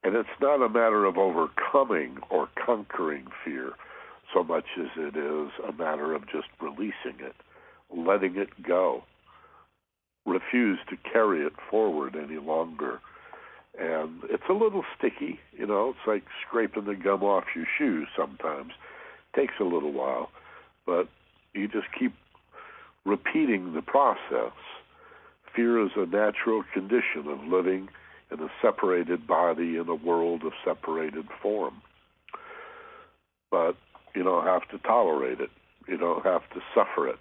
[0.06, 3.72] And it's not a matter of overcoming or conquering fear
[4.32, 7.34] so much as it is a matter of just releasing it,
[7.90, 9.02] letting it go.
[10.28, 13.00] Refuse to carry it forward any longer.
[13.80, 18.08] And it's a little sticky, you know, it's like scraping the gum off your shoes
[18.16, 18.74] sometimes.
[19.34, 20.30] It takes a little while,
[20.86, 21.10] but
[21.54, 22.14] you just keep
[23.06, 24.54] repeating the process.
[25.56, 27.90] Fear is a natural condition of living
[28.32, 31.82] in a separated body in a world of separated form.
[33.52, 33.76] But
[34.16, 35.52] you don't have to tolerate it.
[35.88, 37.20] You don't have to suffer it.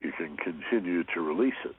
[0.00, 1.76] You can continue to release it.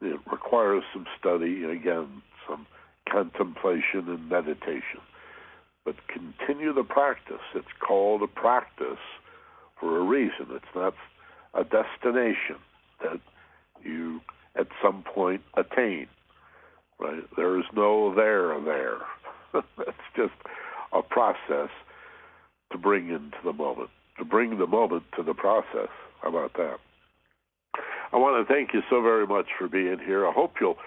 [0.00, 2.66] It requires some study again some
[3.10, 5.00] contemplation and meditation.
[5.84, 7.42] But continue the practice.
[7.54, 8.98] It's called a practice
[9.78, 10.46] for a reason.
[10.50, 10.94] It's not
[11.52, 12.56] a destination
[13.02, 13.20] that
[13.82, 14.20] you
[14.56, 16.06] at some point attain.
[16.98, 17.22] Right?
[17.36, 18.98] There is no there there.
[19.78, 20.34] it's just
[20.92, 21.70] a process
[22.72, 25.88] to bring into the moment, to bring the moment to the process.
[26.22, 26.76] How about that?
[28.12, 30.26] I want to thank you so very much for being here.
[30.26, 30.78] I hope you'll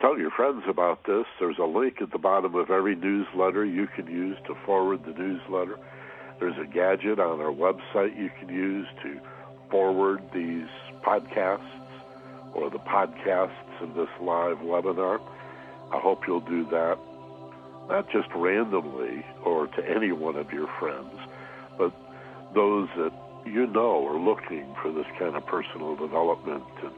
[0.00, 1.24] tell your friends about this.
[1.38, 5.12] There's a link at the bottom of every newsletter you can use to forward the
[5.12, 5.78] newsletter.
[6.38, 9.20] There's a gadget on our website you can use to
[9.70, 10.68] forward these
[11.04, 11.80] podcasts
[12.54, 15.20] or the podcasts of this live webinar.
[15.92, 16.98] I hope you'll do that,
[17.88, 21.14] not just randomly or to any one of your friends,
[21.78, 21.92] but
[22.54, 23.12] those that
[23.46, 26.92] you know are looking for this kind of personal development and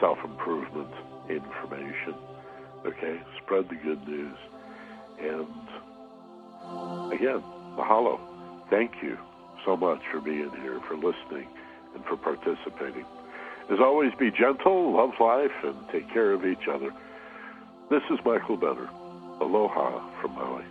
[0.00, 0.90] self improvement
[1.28, 2.14] information.
[2.86, 4.36] Okay, spread the good news.
[5.20, 5.46] And
[7.12, 7.42] again,
[7.76, 8.20] mahalo.
[8.70, 9.18] Thank you
[9.64, 11.48] so much for being here, for listening
[11.94, 13.04] and for participating.
[13.70, 16.90] As always, be gentle, love life, and take care of each other.
[17.90, 18.88] This is Michael Benner.
[19.40, 20.64] Aloha from Maui.